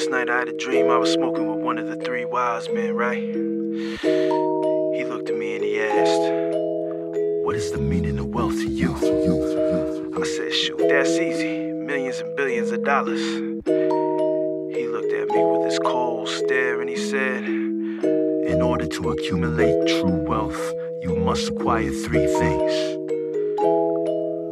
Last 0.00 0.12
night 0.12 0.30
I 0.30 0.38
had 0.38 0.48
a 0.48 0.54
dream 0.54 0.88
I 0.88 0.96
was 0.96 1.12
smoking 1.12 1.46
with 1.46 1.62
one 1.62 1.76
of 1.76 1.86
the 1.86 1.96
three 1.96 2.24
wise 2.24 2.70
men, 2.70 2.94
right? 2.94 3.18
He 3.22 5.04
looked 5.04 5.28
at 5.28 5.36
me 5.36 5.56
and 5.56 5.62
he 5.62 5.78
asked, 5.78 7.44
What 7.44 7.54
is 7.54 7.70
the 7.70 7.76
meaning 7.76 8.18
of 8.18 8.28
wealth 8.28 8.54
to 8.54 8.66
you? 8.66 8.94
I 10.16 10.24
said, 10.24 10.54
Shoot, 10.54 10.78
that's 10.88 11.10
easy. 11.10 11.70
Millions 11.72 12.20
and 12.20 12.34
billions 12.34 12.70
of 12.70 12.82
dollars. 12.82 13.20
He 13.20 14.88
looked 14.88 15.12
at 15.12 15.28
me 15.28 15.44
with 15.44 15.66
his 15.66 15.78
cold 15.80 16.30
stare 16.30 16.80
and 16.80 16.88
he 16.88 16.96
said, 16.96 17.44
In 17.44 18.62
order 18.62 18.86
to 18.86 19.10
accumulate 19.10 19.86
true 19.86 20.24
wealth, 20.26 20.72
you 21.02 21.14
must 21.14 21.50
acquire 21.50 21.90
three 21.90 22.26
things 22.26 22.96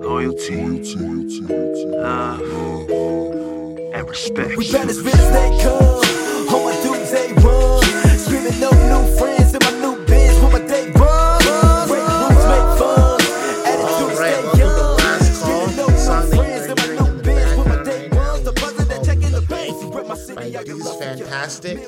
loyalty, 0.04 0.56
love, 1.96 2.97
and 3.98 4.08
respect. 4.08 4.56
We 4.56 4.70
bad 4.70 4.88
as 4.88 5.02
bitch 5.02 5.26
they 5.32 5.62
come. 5.62 6.54
All 6.54 6.64
my 6.64 6.74
dudes 6.82 7.10
they 7.10 7.32
run. 7.42 7.82
Screaming 8.18 8.60
no 8.60 8.70
new 8.70 9.16
friends 9.18 9.54
in 9.54 9.60
my 9.62 9.72
new 9.80 10.04
biz 10.06 10.40
with 10.40 10.52
my 10.52 10.60
day 10.66 10.90
run. 10.92 11.88
Break 11.88 12.06
rules, 12.06 12.44
make 12.52 12.68
fun. 12.78 13.20
Attitudes 13.66 14.18
Alright, 14.18 14.34
stay 14.34 14.58
young. 14.58 14.98
Screaming 15.34 15.76
no 15.76 15.86
new 15.86 15.96
friends 16.30 16.66
you're 16.66 16.70
in 16.70 16.76
my 16.76 16.86
hearing 16.86 16.96
new 16.96 17.06
in 17.06 17.22
biz 17.22 17.58
with 17.58 17.66
my 17.66 17.82
day 17.82 18.08
right. 18.08 18.44
The 18.44 18.52
buzzer 18.52 18.84
that 18.84 19.04
checking 19.04 19.32
the 19.32 19.42
bass. 19.42 19.82
Rip 19.82 20.06
my 20.06 20.08
by 20.08 20.14
city, 20.14 20.56
I 20.56 20.62
Deuce 20.62 20.76
can 20.76 20.78
love. 20.78 20.98
Fantastic. 21.00 21.78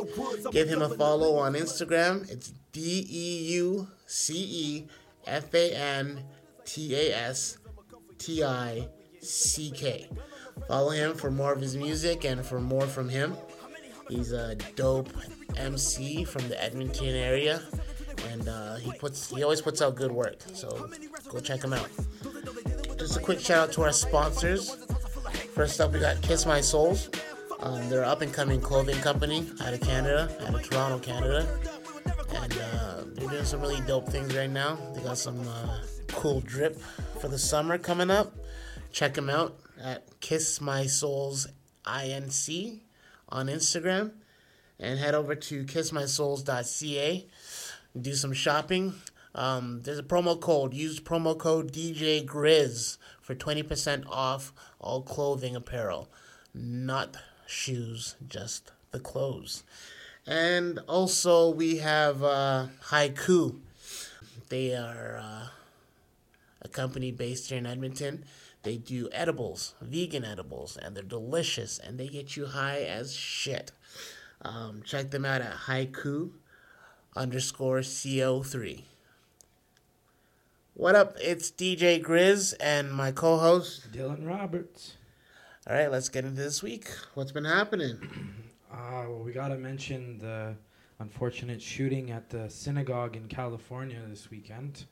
Give 0.51 0.69
him 0.69 0.83
a 0.83 0.89
follow 0.89 1.37
on 1.37 1.55
Instagram. 1.55 2.29
It's 2.31 2.53
D 2.73 3.07
E 3.09 3.53
U 3.55 3.89
C 4.07 4.35
E 4.35 4.89
F 5.27 5.55
A 5.55 5.75
N 5.75 6.25
T 6.65 6.95
A 6.95 7.15
S 7.29 7.59
T 8.19 8.43
I 8.43 8.89
C 9.21 9.71
K. 9.71 10.09
Follow 10.69 10.91
him 10.91 11.15
for 11.15 11.31
more 11.31 11.53
of 11.53 11.61
his 11.61 11.77
music 11.77 12.25
and 12.25 12.45
for 12.45 12.61
more 12.61 12.87
from 12.87 13.09
him. 13.09 13.37
He's 14.09 14.33
a 14.33 14.57
dope 14.75 15.09
MC 15.57 16.25
from 16.25 16.49
the 16.49 16.63
Edmonton 16.63 17.15
area, 17.15 17.63
and 18.29 18.49
uh, 18.49 18.77
he 18.77 18.93
puts 18.93 19.31
he 19.31 19.43
always 19.43 19.61
puts 19.61 19.81
out 19.81 19.95
good 19.95 20.13
work. 20.13 20.39
So 20.53 20.91
go 21.29 21.39
check 21.39 21.63
him 21.63 21.73
out. 21.73 21.89
Just 22.99 23.17
a 23.17 23.21
quick 23.21 23.41
shout 23.41 23.69
out 23.69 23.73
to 23.75 23.83
our 23.83 23.93
sponsors. 23.93 24.75
First 25.55 25.81
up, 25.81 25.93
we 25.93 26.01
got 26.01 26.21
Kiss 26.23 26.45
My 26.45 26.61
Souls. 26.61 27.09
Um, 27.61 27.89
they're 27.89 28.03
an 28.03 28.09
up 28.09 28.23
and 28.23 28.33
coming 28.33 28.61
clothing 28.61 29.01
company 29.01 29.49
out 29.63 29.75
of 29.75 29.81
Canada, 29.81 30.35
out 30.47 30.55
of 30.55 30.69
Toronto, 30.69 30.99
Canada. 30.99 31.47
And 32.35 32.59
uh, 32.59 33.05
they're 33.15 33.29
doing 33.29 33.45
some 33.45 33.61
really 33.61 33.81
dope 33.83 34.09
things 34.09 34.35
right 34.35 34.51
now. 34.51 34.77
They 34.95 35.03
got 35.03 35.19
some 35.19 35.41
uh, 35.47 35.83
cool 36.09 36.41
drip 36.41 36.81
for 37.21 37.29
the 37.29 37.39
summer 37.39 37.79
coming 37.79 38.11
up. 38.11 38.33
Check 38.93 39.15
them 39.15 39.31
out 39.31 39.57
at 39.83 40.21
Kiss 40.21 40.61
My 40.61 40.87
Souls 40.87 41.47
INC 41.85 42.81
on 43.29 43.47
Instagram. 43.47 44.13
And 44.79 44.99
head 44.99 45.15
over 45.15 45.35
to 45.35 45.65
kissmysouls.ca. 45.65 47.27
Do 48.01 48.15
some 48.15 48.33
shopping. 48.33 48.95
Um, 49.35 49.83
there's 49.83 49.99
a 49.99 50.03
promo 50.03 50.41
code. 50.41 50.75
Use 50.75 51.01
promo 51.01 51.39
code 51.39 51.73
DJ 51.73 52.25
Grizz 52.25 52.99
for 53.21 53.35
20% 53.35 54.05
off 54.09 54.53
all 54.81 55.03
clothing 55.03 55.55
apparel. 55.55 56.09
Not 56.55 57.17
shoes, 57.47 58.17
just 58.27 58.73
the 58.91 59.01
clothes. 59.01 59.63
And 60.27 60.79
also, 60.89 61.51
we 61.51 61.79
have 61.79 62.23
uh, 62.23 62.67
Haiku. 62.85 63.59
They 64.49 64.75
are 64.75 65.21
uh, 65.23 65.49
a 66.63 66.69
company 66.69 67.13
based 67.13 67.49
here 67.49 67.59
in 67.59 67.67
Edmonton. 67.67 68.25
They 68.63 68.77
do 68.77 69.09
edibles, 69.13 69.75
vegan 69.81 70.25
edibles, 70.25 70.77
and 70.77 70.95
they're 70.95 71.03
delicious 71.03 71.79
and 71.79 71.99
they 71.99 72.09
get 72.09 72.37
you 72.37 72.47
high 72.47 72.81
as 72.81 73.15
shit. 73.15 73.73
Um, 74.43 74.83
check 74.85 75.11
them 75.11 75.25
out 75.25 75.41
at 75.41 75.55
haiku 75.67 76.31
underscore 77.17 77.81
CO3. 77.81 78.83
What 80.75 80.95
up? 80.95 81.17
It's 81.21 81.51
DJ 81.51 82.03
Grizz 82.03 82.55
and 82.61 82.93
my 82.93 83.13
co 83.13 83.39
host. 83.39 83.93
Dylan 83.93 84.27
Roberts. 84.27 84.97
All 85.67 85.75
right, 85.75 85.91
let's 85.91 86.09
get 86.09 86.25
into 86.25 86.41
this 86.41 86.63
week. 86.63 86.89
What's 87.15 87.33
been 87.33 87.45
happening? 87.45 87.99
Uh, 88.73 89.05
well, 89.09 89.19
we 89.25 89.33
gotta 89.33 89.57
mention 89.57 90.17
the 90.19 90.55
unfortunate 91.01 91.61
shooting 91.61 92.13
at 92.13 92.31
the 92.31 92.49
synagogue 92.49 93.17
in 93.17 93.27
California 93.27 94.01
this 94.09 94.31
weekend. 94.31 94.85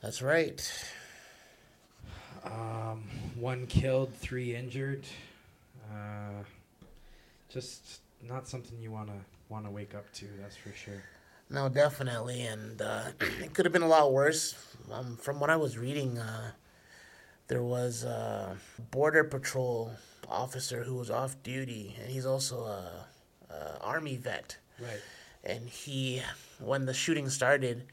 That's 0.00 0.22
right. 0.22 0.62
Um, 2.44 3.04
one 3.38 3.66
killed, 3.66 4.14
three 4.14 4.54
injured. 4.54 5.04
Uh, 5.92 6.42
just 7.48 8.00
not 8.26 8.48
something 8.48 8.78
you 8.80 8.90
wanna 8.90 9.20
wanna 9.48 9.70
wake 9.70 9.94
up 9.94 10.10
to. 10.14 10.26
That's 10.40 10.56
for 10.56 10.72
sure. 10.72 11.02
No, 11.50 11.68
definitely, 11.68 12.42
and 12.42 12.80
uh, 12.80 13.04
it 13.20 13.54
could 13.54 13.66
have 13.66 13.72
been 13.72 13.82
a 13.82 13.88
lot 13.88 14.12
worse. 14.12 14.54
Um, 14.90 15.16
from 15.16 15.38
what 15.38 15.50
I 15.50 15.56
was 15.56 15.76
reading, 15.76 16.18
uh, 16.18 16.52
there 17.48 17.62
was 17.62 18.04
a 18.04 18.56
border 18.90 19.24
patrol 19.24 19.92
officer 20.28 20.84
who 20.84 20.94
was 20.94 21.10
off 21.10 21.40
duty, 21.42 21.94
and 22.00 22.10
he's 22.10 22.26
also 22.26 22.64
a, 22.64 23.06
a 23.50 23.78
army 23.82 24.16
vet. 24.16 24.56
Right. 24.80 25.00
And 25.44 25.68
he, 25.68 26.22
when 26.58 26.86
the 26.86 26.94
shooting 26.94 27.28
started, 27.28 27.84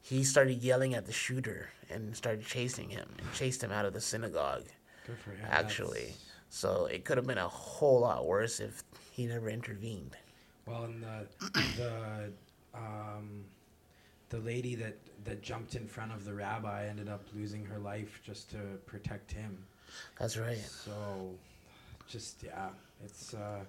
he 0.00 0.24
started 0.24 0.62
yelling 0.62 0.94
at 0.94 1.06
the 1.06 1.12
shooter 1.12 1.68
and 1.92 2.16
started 2.16 2.44
chasing 2.44 2.88
him 2.88 3.08
and 3.18 3.32
chased 3.34 3.62
him 3.62 3.72
out 3.72 3.84
of 3.84 3.92
the 3.92 4.00
synagogue. 4.00 4.64
Good 5.06 5.18
for 5.18 5.30
him. 5.30 5.46
Actually, 5.50 6.00
That's- 6.00 6.24
so 6.48 6.86
it 6.86 7.04
could 7.04 7.16
have 7.16 7.26
been 7.26 7.38
a 7.38 7.48
whole 7.48 8.00
lot 8.00 8.26
worse 8.26 8.60
if 8.60 8.82
he 9.10 9.26
never 9.26 9.48
intervened. 9.48 10.16
Well, 10.66 10.84
and 10.84 11.02
the 11.02 11.26
the 11.76 12.32
um, 12.74 13.44
the 14.28 14.38
lady 14.38 14.74
that 14.76 14.96
that 15.24 15.42
jumped 15.42 15.74
in 15.74 15.86
front 15.86 16.12
of 16.12 16.24
the 16.24 16.34
rabbi 16.34 16.86
ended 16.86 17.08
up 17.08 17.24
losing 17.34 17.64
her 17.66 17.78
life 17.78 18.20
just 18.24 18.50
to 18.50 18.58
protect 18.86 19.32
him. 19.32 19.56
That's 20.18 20.36
right. 20.36 20.58
So, 20.58 21.34
just 22.08 22.42
yeah, 22.42 22.68
it's 23.04 23.34
uh, 23.34 23.60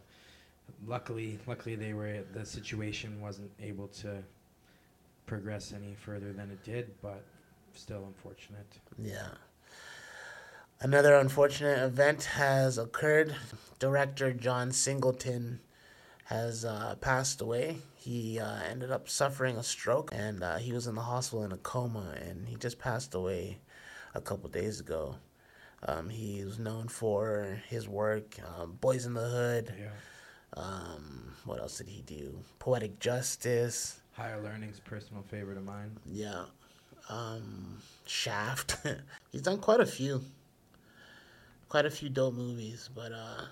luckily 0.87 1.39
luckily 1.47 1.75
they 1.75 1.93
were 1.93 2.23
the 2.33 2.45
situation 2.45 3.19
wasn't 3.21 3.51
able 3.61 3.87
to 3.87 4.23
progress 5.25 5.73
any 5.73 5.95
further 5.95 6.33
than 6.33 6.51
it 6.51 6.63
did, 6.63 6.91
but 7.01 7.23
still 7.75 8.05
unfortunate. 8.05 8.67
Yeah. 9.01 9.29
Another 10.79 11.15
unfortunate 11.15 11.79
event 11.83 12.23
has 12.25 12.77
occurred. 12.77 13.35
Director 13.79 14.33
John 14.33 14.71
Singleton 14.71 15.59
has 16.25 16.65
uh, 16.65 16.95
passed 16.99 17.41
away. 17.41 17.77
He 17.95 18.39
uh, 18.39 18.61
ended 18.69 18.91
up 18.91 19.07
suffering 19.07 19.55
a 19.57 19.63
stroke 19.63 20.11
and 20.13 20.43
uh, 20.43 20.57
he 20.57 20.73
was 20.73 20.87
in 20.87 20.95
the 20.95 21.01
hospital 21.01 21.45
in 21.45 21.51
a 21.53 21.57
coma 21.57 22.15
and 22.21 22.47
he 22.47 22.55
just 22.57 22.79
passed 22.79 23.13
away 23.13 23.59
a 24.13 24.19
couple 24.21 24.49
days 24.49 24.79
ago. 24.79 25.15
Um, 25.85 26.09
he 26.09 26.43
was 26.43 26.59
known 26.59 26.87
for 26.87 27.59
his 27.67 27.87
work, 27.89 28.37
um, 28.57 28.77
Boyz 28.81 29.05
n 29.05 29.13
the 29.13 29.21
Hood. 29.21 29.73
Yeah, 29.77 30.61
Um, 30.61 31.33
what 31.45 31.59
else 31.59 31.77
did 31.77 31.87
he 31.89 32.01
do? 32.01 32.39
Poetic 32.59 32.99
Justice. 32.99 33.99
higher 34.13 34.41
learning's 34.41 34.79
personal 34.79 35.23
favorite 35.23 35.57
of 35.57 35.65
mine. 35.65 35.97
Yeah. 36.05 36.45
Um, 37.09 37.77
Shaft. 38.05 38.77
He's 39.31 39.41
done 39.41 39.59
quite 39.59 39.79
a 39.79 39.85
few. 39.85 40.21
Quite 41.69 41.85
a 41.85 41.91
few 41.91 42.09
dope 42.09 42.35
movies, 42.35 42.89
but 42.93 43.11
uh, 43.11 43.45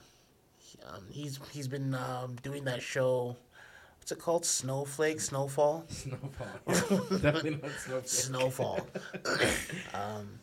um, 0.88 1.04
he's 1.10 1.40
he's 1.52 1.68
been 1.68 1.96
um, 1.96 2.36
doing 2.44 2.66
that 2.66 2.82
show. 2.82 3.36
What's 3.98 4.12
it 4.12 4.20
called? 4.20 4.46
Snowflake, 4.46 5.20
Snowfall, 5.20 5.86
Snowfall, 5.90 6.48
definitely 7.18 7.60
not 7.62 7.72
snowflake. 7.72 8.08
Snowfall. 8.08 8.88
um, 9.96 10.40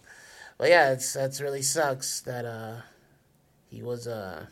but 0.59 0.71
yeah, 0.71 0.93
it's 0.93 1.13
that's 1.13 1.41
really 1.41 1.63
sucks 1.63 2.21
that 2.23 2.45
uh, 2.45 2.77
he 3.71 3.83
was 3.83 4.09
a 4.09 4.49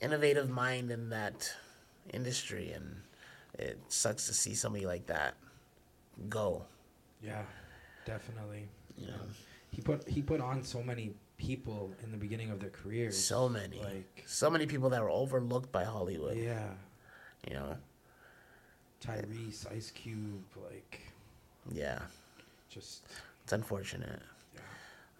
innovative 0.00 0.48
mind 0.48 0.90
in 0.90 1.10
that 1.10 1.52
industry, 2.12 2.72
and 2.72 3.02
it 3.58 3.78
sucks 3.88 4.26
to 4.26 4.34
see 4.34 4.54
somebody 4.54 4.86
like 4.86 5.06
that 5.06 5.34
go. 6.28 6.66
Yeah, 7.24 7.42
definitely. 8.04 8.68
You 8.98 9.08
know. 9.08 9.14
He 9.70 9.80
put 9.82 10.08
he 10.08 10.22
put 10.22 10.40
on 10.40 10.62
so 10.62 10.82
many 10.82 11.14
people 11.38 11.92
in 12.02 12.10
the 12.12 12.16
beginning 12.16 12.50
of 12.50 12.60
their 12.60 12.70
careers. 12.70 13.16
So 13.22 13.48
many. 13.48 13.78
like 13.82 14.22
so 14.26 14.48
many 14.50 14.66
people 14.66 14.90
that 14.90 15.02
were 15.02 15.10
overlooked 15.10 15.72
by 15.72 15.84
Hollywood. 15.84 16.36
yeah, 16.36 16.68
You 17.48 17.54
know. 17.54 17.76
Tyrese, 19.04 19.70
Ice 19.72 19.90
Cube, 19.90 20.42
like 20.70 21.00
Yeah. 21.72 22.00
just 22.70 23.02
It's 23.42 23.52
unfortunate. 23.52 24.22
yeah. 24.54 24.60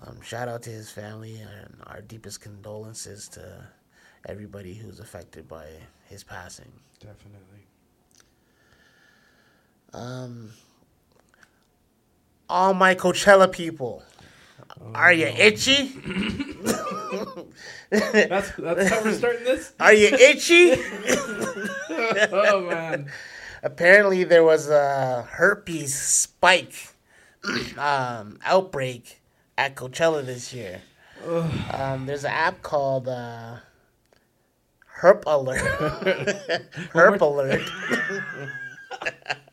Um, 0.07 0.21
shout 0.23 0.49
out 0.49 0.63
to 0.63 0.71
his 0.71 0.91
family 0.91 1.37
and 1.41 1.75
our 1.87 2.01
deepest 2.01 2.41
condolences 2.41 3.29
to 3.31 3.67
everybody 4.27 4.75
who's 4.75 5.01
affected 5.01 5.49
by 5.49 5.67
his 6.09 6.23
passing. 6.25 6.73
Definitely. 7.01 7.67
Um, 9.93 10.51
all 12.55 12.73
my 12.73 12.95
Coachella 12.95 13.51
people, 13.51 14.05
are 14.95 15.13
you 15.13 15.27
itchy? 15.27 15.93
That's 17.91 18.51
that's 18.57 18.89
how 18.89 19.05
we're 19.05 19.13
starting 19.15 19.45
this. 19.45 19.73
Are 19.79 19.93
you 19.93 20.09
itchy? 20.09 20.73
oh 22.33 22.67
man. 22.69 23.11
Apparently, 23.63 24.25
there 24.25 24.43
was 24.43 24.69
a 24.69 25.23
herpes 25.31 25.95
spike 25.95 26.75
um, 27.79 28.39
outbreak 28.45 29.21
at 29.57 29.77
Coachella 29.77 30.25
this 30.25 30.53
year. 30.53 30.81
Um, 31.73 32.07
there's 32.07 32.25
an 32.25 32.33
app 32.33 32.63
called 32.63 33.09
uh, 33.09 33.57
Herp 35.01 35.23
Alert. 35.27 35.61
Herp 36.93 37.21
Alert. 37.21 37.63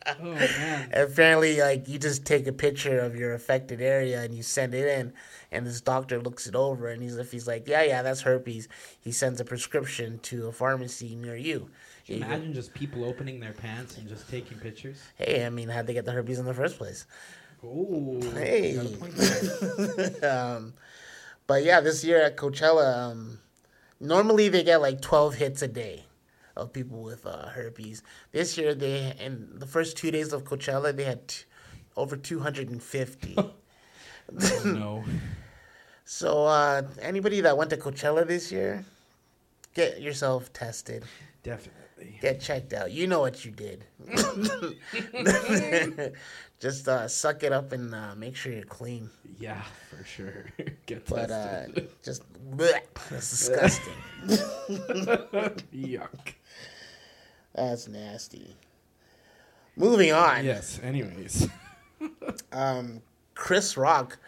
Oh 0.06 0.24
man. 0.34 0.90
Apparently, 0.92 1.60
like 1.60 1.88
you 1.88 1.98
just 1.98 2.24
take 2.24 2.46
a 2.46 2.52
picture 2.52 2.98
of 3.00 3.16
your 3.16 3.34
affected 3.34 3.80
area 3.80 4.22
and 4.22 4.34
you 4.34 4.42
send 4.42 4.74
it 4.74 4.86
in, 4.98 5.12
and 5.50 5.66
this 5.66 5.80
doctor 5.80 6.20
looks 6.20 6.46
it 6.46 6.54
over, 6.54 6.88
and 6.88 7.02
he's 7.02 7.16
if 7.16 7.30
he's 7.30 7.46
like, 7.46 7.68
yeah, 7.68 7.82
yeah, 7.82 8.02
that's 8.02 8.22
herpes. 8.22 8.68
He 9.00 9.12
sends 9.12 9.40
a 9.40 9.44
prescription 9.44 10.18
to 10.24 10.48
a 10.48 10.52
pharmacy 10.52 11.14
near 11.14 11.36
you. 11.36 11.70
You 12.06 12.18
go- 12.18 12.26
imagine 12.26 12.52
just 12.52 12.74
people 12.74 13.04
opening 13.04 13.40
their 13.40 13.52
pants 13.52 13.96
and 13.98 14.08
just 14.08 14.28
taking 14.28 14.58
pictures? 14.58 14.98
Hey, 15.16 15.46
I 15.46 15.50
mean, 15.50 15.68
how'd 15.68 15.86
they 15.86 15.94
get 15.94 16.04
the 16.04 16.12
herpes 16.12 16.38
in 16.38 16.46
the 16.46 16.54
first 16.54 16.78
place? 16.78 17.06
Oh. 17.64 18.20
Hey. 18.34 18.74
got 18.74 18.86
a 18.86 18.88
point 18.88 19.14
there. 19.14 20.32
um, 20.56 20.74
but 21.46 21.62
yeah, 21.62 21.80
this 21.80 22.02
year 22.02 22.20
at 22.20 22.36
Coachella, 22.36 23.10
um, 23.10 23.38
normally 24.00 24.48
they 24.48 24.64
get 24.64 24.80
like 24.80 25.00
12 25.00 25.36
hits 25.36 25.62
a 25.62 25.68
day 25.68 26.04
of 26.56 26.72
people 26.72 27.02
with 27.02 27.24
uh, 27.26 27.48
herpes. 27.48 28.02
This 28.32 28.58
year, 28.58 28.74
they 28.74 29.14
in 29.18 29.48
the 29.58 29.66
first 29.66 29.96
two 29.96 30.10
days 30.10 30.32
of 30.32 30.44
Coachella, 30.44 30.94
they 30.94 31.04
had 31.04 31.28
t- 31.28 31.44
over 31.96 32.16
250. 32.16 33.36
Oh, 34.34 34.62
no. 34.64 35.04
so 36.04 36.46
uh, 36.46 36.82
anybody 37.02 37.42
that 37.42 37.58
went 37.58 37.68
to 37.70 37.76
Coachella 37.76 38.26
this 38.26 38.50
year, 38.50 38.84
get 39.74 40.00
yourself 40.00 40.50
tested. 40.52 41.04
Definitely. 41.42 42.18
Get 42.20 42.40
checked 42.40 42.72
out. 42.72 42.92
You 42.92 43.08
know 43.08 43.20
what 43.20 43.44
you 43.44 43.50
did. 43.50 43.84
Just 46.60 46.88
uh, 46.88 47.08
suck 47.08 47.42
it 47.42 47.52
up 47.52 47.72
and 47.72 47.94
uh, 47.94 48.14
make 48.16 48.36
sure 48.36 48.52
you're 48.52 48.62
clean. 48.64 49.10
Yeah, 49.38 49.62
for 49.90 50.04
sure. 50.04 50.46
Get 50.86 51.04
But 51.06 51.30
uh, 51.30 51.64
just 52.02 52.22
bleh, 52.56 52.80
that's 53.10 53.30
disgusting. 53.30 53.92
Yuck. 55.74 56.34
That's 57.54 57.88
nasty. 57.88 58.56
Moving 59.76 60.12
on. 60.12 60.44
Yes. 60.44 60.80
Anyways. 60.82 61.48
Um, 62.50 63.00
Chris 63.34 63.76
Rock, 63.76 64.18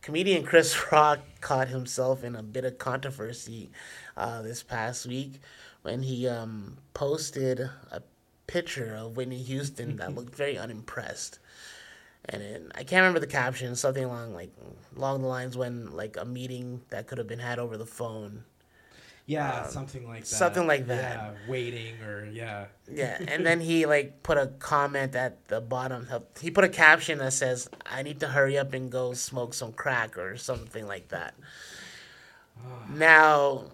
comedian 0.00 0.44
Chris 0.44 0.76
Rock, 0.92 1.20
caught 1.40 1.68
himself 1.68 2.24
in 2.24 2.34
a 2.34 2.42
bit 2.42 2.64
of 2.64 2.78
controversy 2.78 3.70
uh, 4.16 4.42
this 4.42 4.62
past 4.62 5.06
week 5.06 5.40
when 5.82 6.02
he 6.02 6.26
um, 6.26 6.78
posted 6.94 7.60
a 7.60 8.02
picture 8.46 8.94
of 8.94 9.16
Whitney 9.16 9.42
Houston 9.42 9.96
that 9.96 10.14
looked 10.14 10.34
very 10.34 10.58
unimpressed. 10.58 11.38
And 12.24 12.42
it, 12.42 12.72
I 12.74 12.84
can't 12.84 13.00
remember 13.00 13.20
the 13.20 13.26
caption. 13.26 13.74
Something 13.74 14.04
along 14.04 14.34
like 14.34 14.52
along 14.96 15.22
the 15.22 15.28
lines 15.28 15.56
when 15.56 15.92
like 15.92 16.16
a 16.16 16.24
meeting 16.24 16.82
that 16.90 17.08
could 17.08 17.18
have 17.18 17.26
been 17.26 17.40
had 17.40 17.58
over 17.58 17.76
the 17.76 17.86
phone. 17.86 18.44
Yeah, 19.32 19.66
something 19.66 20.06
like 20.06 20.20
that. 20.24 20.26
something 20.42 20.66
like 20.66 20.86
that. 20.86 21.14
Yeah, 21.16 21.50
waiting 21.50 22.00
or 22.02 22.26
yeah. 22.26 22.66
Yeah, 22.90 23.16
and 23.28 23.44
then 23.46 23.60
he 23.60 23.86
like 23.86 24.22
put 24.22 24.36
a 24.38 24.48
comment 24.58 25.14
at 25.14 25.48
the 25.48 25.60
bottom. 25.60 26.06
He 26.40 26.50
put 26.50 26.64
a 26.64 26.68
caption 26.68 27.18
that 27.18 27.32
says, 27.32 27.68
"I 27.86 28.02
need 28.02 28.20
to 28.20 28.28
hurry 28.28 28.56
up 28.58 28.72
and 28.74 28.90
go 28.90 29.12
smoke 29.14 29.54
some 29.54 29.72
crack" 29.72 30.16
or 30.18 30.36
something 30.36 30.86
like 30.86 31.08
that. 31.08 31.34
Now, 32.90 33.70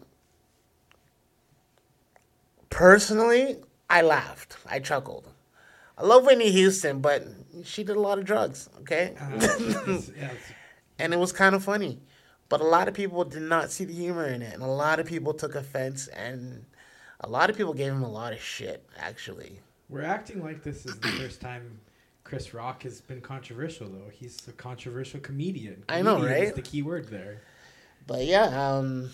personally, 2.70 3.56
I 3.90 4.02
laughed. 4.02 4.56
I 4.66 4.78
chuckled. 4.78 5.26
I 5.96 6.04
love 6.04 6.24
Whitney 6.24 6.50
Houston, 6.52 7.00
but 7.00 7.26
she 7.64 7.82
did 7.82 7.96
a 7.96 8.00
lot 8.00 8.18
of 8.18 8.24
drugs. 8.24 8.68
Okay, 8.80 9.14
Uh, 9.20 10.00
yeah, 10.16 10.30
and 10.98 11.12
it 11.12 11.18
was 11.18 11.32
kind 11.32 11.54
of 11.54 11.64
funny. 11.64 12.00
But 12.48 12.60
a 12.60 12.64
lot 12.64 12.88
of 12.88 12.94
people 12.94 13.24
did 13.24 13.42
not 13.42 13.70
see 13.70 13.84
the 13.84 13.92
humor 13.92 14.26
in 14.26 14.40
it, 14.42 14.54
and 14.54 14.62
a 14.62 14.66
lot 14.66 15.00
of 15.00 15.06
people 15.06 15.34
took 15.34 15.54
offense, 15.54 16.08
and 16.08 16.64
a 17.20 17.28
lot 17.28 17.50
of 17.50 17.56
people 17.56 17.74
gave 17.74 17.92
him 17.92 18.02
a 18.02 18.10
lot 18.10 18.32
of 18.32 18.40
shit. 18.40 18.88
Actually, 18.96 19.60
we're 19.88 20.02
acting 20.02 20.42
like 20.42 20.62
this 20.62 20.86
is 20.86 20.98
the 20.98 21.08
first 21.08 21.40
time 21.40 21.80
Chris 22.24 22.54
Rock 22.54 22.82
has 22.84 23.00
been 23.00 23.20
controversial, 23.20 23.88
though. 23.88 24.10
He's 24.12 24.46
a 24.48 24.52
controversial 24.52 25.20
comedian. 25.20 25.84
I 25.88 26.02
know, 26.02 26.16
Comedian 26.16 26.42
is 26.42 26.46
right? 26.46 26.56
the 26.56 26.62
key 26.62 26.82
word 26.82 27.08
there. 27.08 27.42
But 28.06 28.24
yeah, 28.24 28.44
um, 28.70 29.10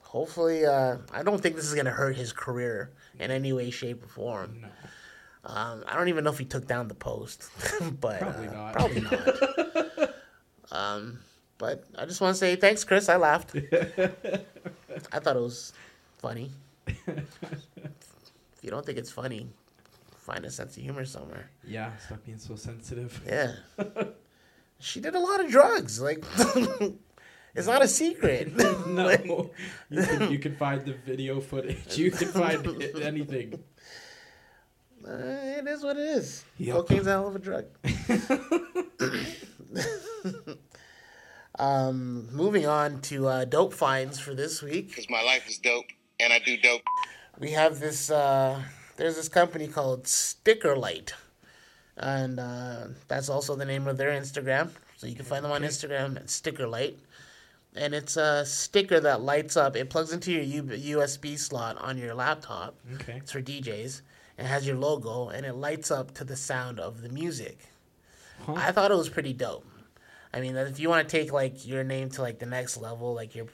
hopefully, 0.00 0.64
uh, 0.64 0.98
I 1.12 1.22
don't 1.22 1.40
think 1.40 1.56
this 1.56 1.66
is 1.66 1.74
gonna 1.74 1.90
hurt 1.90 2.16
his 2.16 2.32
career 2.32 2.92
in 3.18 3.30
any 3.30 3.52
way, 3.52 3.70
shape, 3.70 4.02
or 4.04 4.08
form. 4.08 4.60
No. 4.62 4.68
Um, 5.42 5.84
I 5.86 5.96
don't 5.96 6.08
even 6.08 6.24
know 6.24 6.30
if 6.30 6.38
he 6.38 6.44
took 6.44 6.66
down 6.66 6.88
the 6.88 6.94
post, 6.94 7.50
but 8.00 8.20
Probably 8.20 8.48
uh, 8.48 8.52
not. 8.52 8.72
Probably 8.74 9.00
not. 9.00 10.14
um, 10.72 11.18
but 11.60 11.84
I 11.96 12.06
just 12.06 12.20
want 12.22 12.34
to 12.34 12.38
say 12.38 12.56
thanks, 12.56 12.82
Chris. 12.84 13.08
I 13.10 13.16
laughed. 13.16 13.54
I 15.12 15.18
thought 15.20 15.36
it 15.36 15.40
was 15.42 15.74
funny. 16.16 16.50
if 16.86 18.62
you 18.62 18.70
don't 18.70 18.84
think 18.84 18.96
it's 18.98 19.10
funny, 19.12 19.46
find 20.16 20.44
a 20.46 20.50
sense 20.50 20.76
of 20.78 20.82
humor 20.82 21.04
somewhere. 21.04 21.50
Yeah, 21.62 21.94
stop 21.98 22.24
being 22.24 22.38
so 22.38 22.56
sensitive. 22.56 23.20
Yeah. 23.26 23.52
she 24.80 25.00
did 25.00 25.14
a 25.14 25.20
lot 25.20 25.44
of 25.44 25.50
drugs. 25.50 26.00
Like, 26.00 26.24
it's 27.54 27.66
not 27.66 27.82
a 27.82 27.88
secret. 27.88 28.56
no, 28.56 29.04
Like, 29.04 29.26
you 29.26 30.02
can, 30.02 30.32
you 30.32 30.38
can 30.38 30.56
find 30.56 30.84
the 30.86 30.94
video 30.94 31.40
footage. 31.42 31.98
You 31.98 32.10
can 32.10 32.28
find 32.28 32.66
anything. 33.02 33.62
uh, 35.06 35.12
it 35.12 35.66
is 35.66 35.82
what 35.84 35.98
it 35.98 36.08
is. 36.08 36.42
Yep. 36.56 36.74
Cocaine's 36.76 37.06
a 37.06 37.10
hell 37.10 37.28
of 37.28 37.36
a 37.36 37.38
drug. 37.38 37.66
Um, 41.60 42.28
moving 42.32 42.66
on 42.66 43.00
to 43.02 43.28
uh, 43.28 43.44
dope 43.44 43.74
finds 43.74 44.18
for 44.18 44.34
this 44.34 44.62
week. 44.62 44.88
because 44.88 45.08
my 45.10 45.22
life 45.22 45.46
is 45.48 45.58
dope 45.58 45.86
and 46.18 46.32
I 46.32 46.38
do 46.38 46.56
dope. 46.56 46.82
we 47.38 47.52
have 47.52 47.80
this 47.80 48.10
uh 48.10 48.62
there's 48.96 49.16
this 49.16 49.28
company 49.28 49.66
called 49.66 50.06
Sticker 50.06 50.76
Light. 50.76 51.14
And 51.96 52.38
uh, 52.38 52.88
that's 53.08 53.30
also 53.30 53.56
the 53.56 53.64
name 53.64 53.86
of 53.86 53.96
their 53.96 54.10
Instagram. 54.10 54.68
So 54.98 55.06
you 55.06 55.14
can 55.14 55.24
find 55.24 55.42
them 55.42 55.52
on 55.52 55.62
Instagram 55.62 56.16
at 56.16 56.28
Sticker 56.28 56.66
Light. 56.66 56.98
And 57.74 57.94
it's 57.94 58.18
a 58.18 58.44
sticker 58.44 59.00
that 59.00 59.22
lights 59.22 59.56
up. 59.56 59.74
It 59.74 59.88
plugs 59.88 60.12
into 60.12 60.32
your 60.32 60.44
USB 60.44 61.38
slot 61.38 61.78
on 61.78 61.96
your 61.96 62.14
laptop. 62.14 62.74
Okay. 62.96 63.14
It's 63.22 63.32
for 63.32 63.40
DJs. 63.40 64.02
It 64.36 64.44
has 64.44 64.66
your 64.66 64.76
logo 64.76 65.28
and 65.30 65.46
it 65.46 65.54
lights 65.54 65.90
up 65.90 66.12
to 66.14 66.24
the 66.24 66.36
sound 66.36 66.78
of 66.78 67.00
the 67.00 67.08
music. 67.08 67.58
Huh. 68.44 68.54
I 68.56 68.72
thought 68.72 68.90
it 68.90 68.96
was 68.96 69.08
pretty 69.08 69.32
dope. 69.32 69.64
I 70.32 70.40
mean, 70.40 70.56
if 70.56 70.78
you 70.78 70.88
want 70.88 71.08
to 71.08 71.10
take 71.18 71.32
like 71.32 71.66
your 71.66 71.82
name 71.84 72.08
to 72.10 72.22
like 72.22 72.38
the 72.38 72.46
next 72.46 72.76
level, 72.76 73.14
like 73.14 73.34
your 73.34 73.46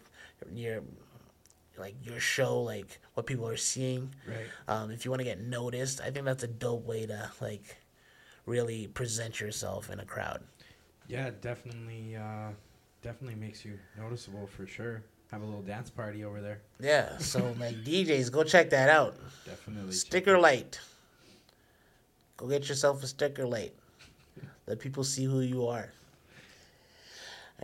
your 0.55 0.83
like 1.79 1.95
your 2.03 2.21
show, 2.21 2.61
like 2.63 2.99
what 3.15 3.27
people 3.27 3.49
are 3.49 3.57
seeing, 3.57 4.15
Right. 4.27 4.47
um, 4.69 4.91
if 4.91 5.05
you 5.05 5.11
want 5.11 5.21
to 5.21 5.25
get 5.25 5.41
noticed, 5.41 6.01
I 6.01 6.11
think 6.11 6.25
that's 6.25 6.43
a 6.43 6.49
dope 6.49 6.85
way 6.87 7.07
to 7.07 7.31
like 7.41 7.77
really 8.47 8.87
present 8.89 9.41
yourself 9.41 9.91
in 9.91 10.01
a 10.01 10.05
crowd. 10.05 10.43
Yeah, 11.09 11.31
definitely. 11.41 12.17
Uh, 12.17 12.51
definitely 13.03 13.37
makes 13.39 13.65
you 13.65 13.79
noticeable 13.99 14.47
for 14.47 14.67
sure. 14.67 15.03
Have 15.31 15.43
a 15.43 15.45
little 15.45 15.63
dance 15.63 15.91
party 15.91 16.25
over 16.25 16.41
there. 16.41 16.61
Yeah, 16.81 17.19
so 17.19 17.55
like 17.61 17.77
DJs, 17.85 18.31
go 18.31 18.43
check 18.45 18.71
that 18.71 18.89
out. 18.89 19.17
Definitely. 19.45 19.93
Sticker 19.93 20.39
light. 20.39 20.79
Go 22.37 22.49
get 22.49 22.69
yourself 22.69 23.03
a 23.03 23.07
sticker 23.07 23.47
light. 23.47 23.75
Let 24.67 24.79
people 24.79 25.05
see 25.05 25.25
who 25.25 25.41
you 25.41 25.67
are. 25.67 25.91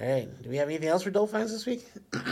All 0.00 0.08
right. 0.08 0.42
Do 0.42 0.48
we 0.48 0.56
have 0.56 0.68
anything 0.68 0.88
else 0.88 1.02
for 1.02 1.10
dope 1.10 1.30
fans 1.30 1.50
this 1.52 1.66
week? 1.66 1.86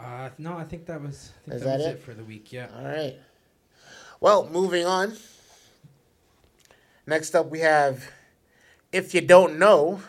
Uh, 0.00 0.30
no, 0.38 0.56
I 0.56 0.62
think 0.62 0.86
that 0.86 1.02
was. 1.02 1.32
I 1.48 1.50
think 1.50 1.54
Is 1.56 1.62
that, 1.64 1.78
was 1.78 1.86
it? 1.88 1.90
it? 1.96 2.02
for 2.04 2.14
the 2.14 2.22
week. 2.22 2.52
Yeah. 2.52 2.68
All 2.78 2.84
right. 2.84 3.18
Well, 4.20 4.48
moving 4.48 4.86
on. 4.86 5.14
Next 7.04 7.34
up, 7.34 7.50
we 7.50 7.58
have 7.58 8.04
If 8.92 9.12
You 9.12 9.22
Don't 9.22 9.58
Know, 9.58 10.00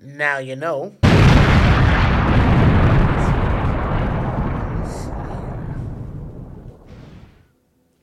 Now 0.00 0.38
You 0.38 0.54
Know. 0.54 0.94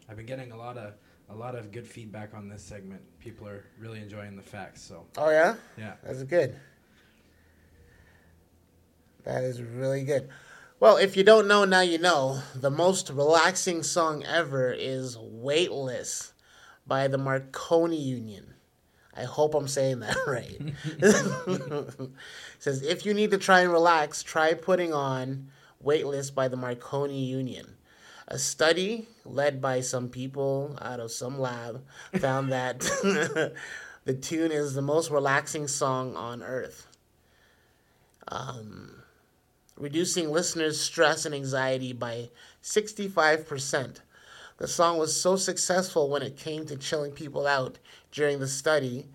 I've 0.09 0.17
been 0.17 0.25
getting 0.25 0.51
a 0.51 0.57
lot 0.57 0.77
of 0.77 0.93
a 1.29 1.35
lot 1.35 1.55
of 1.55 1.71
good 1.71 1.87
feedback 1.87 2.33
on 2.33 2.47
this 2.49 2.61
segment. 2.61 3.01
People 3.19 3.47
are 3.47 3.63
really 3.79 3.99
enjoying 3.99 4.35
the 4.35 4.41
facts. 4.41 4.81
So 4.81 5.05
Oh, 5.17 5.29
yeah? 5.29 5.55
yeah. 5.77 5.93
That's 6.03 6.23
good. 6.23 6.55
That 9.23 9.43
is 9.43 9.61
really 9.61 10.03
good. 10.03 10.29
Well, 10.79 10.97
if 10.97 11.15
you 11.15 11.23
don't 11.23 11.47
know, 11.47 11.63
now 11.63 11.81
you 11.81 11.97
know. 11.97 12.41
The 12.55 12.69
most 12.69 13.09
relaxing 13.09 13.83
song 13.83 14.23
ever 14.25 14.71
is 14.71 15.17
Weightless 15.17 16.33
by 16.85 17.07
the 17.07 17.17
Marconi 17.17 18.01
Union. 18.01 18.53
I 19.15 19.23
hope 19.23 19.53
I'm 19.53 19.67
saying 19.67 19.99
that 19.99 20.17
right. 20.27 20.59
Says, 22.59 22.81
if 22.81 23.05
you 23.05 23.13
need 23.13 23.31
to 23.31 23.37
try 23.37 23.61
and 23.61 23.71
relax, 23.71 24.23
try 24.23 24.53
putting 24.55 24.93
on 24.93 25.49
Weightless 25.79 26.31
by 26.31 26.47
the 26.47 26.57
Marconi 26.57 27.23
Union. 27.23 27.75
A 28.27 28.39
study 28.39 29.07
led 29.25 29.61
by 29.61 29.81
some 29.81 30.09
people 30.09 30.77
out 30.81 30.99
of 30.99 31.11
some 31.11 31.39
lab 31.39 31.83
found 32.19 32.51
that 32.51 32.79
the 34.05 34.13
tune 34.13 34.51
is 34.51 34.73
the 34.73 34.81
most 34.81 35.11
relaxing 35.11 35.67
song 35.67 36.15
on 36.15 36.41
earth. 36.41 36.87
Um, 38.29 39.02
reducing 39.83 40.31
listeners' 40.31 40.79
stress 40.79 41.25
and 41.25 41.35
anxiety 41.35 41.91
by 41.91 42.29
65%. 42.63 43.97
The 44.57 44.67
song 44.67 44.97
was 44.97 45.19
so 45.19 45.35
successful 45.35 46.09
when 46.09 46.21
it 46.21 46.37
came 46.37 46.65
to 46.67 46.77
chilling 46.77 47.11
people 47.11 47.45
out 47.45 47.79
during 48.11 48.39
the 48.39 48.47
study 48.47 49.09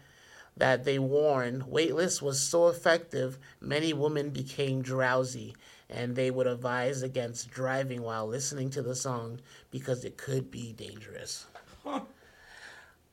that 0.58 0.84
they 0.84 0.98
warned 0.98 1.62
Weightless 1.68 2.20
was 2.20 2.38
so 2.38 2.68
effective, 2.68 3.38
many 3.60 3.94
women 3.94 4.28
became 4.28 4.82
drowsy 4.82 5.54
and 5.88 6.14
they 6.14 6.30
would 6.30 6.46
advise 6.46 7.02
against 7.02 7.50
driving 7.50 8.02
while 8.02 8.26
listening 8.26 8.68
to 8.68 8.82
the 8.82 8.94
song 8.94 9.40
because 9.70 10.04
it 10.04 10.18
could 10.18 10.50
be 10.50 10.72
dangerous. 10.74 11.46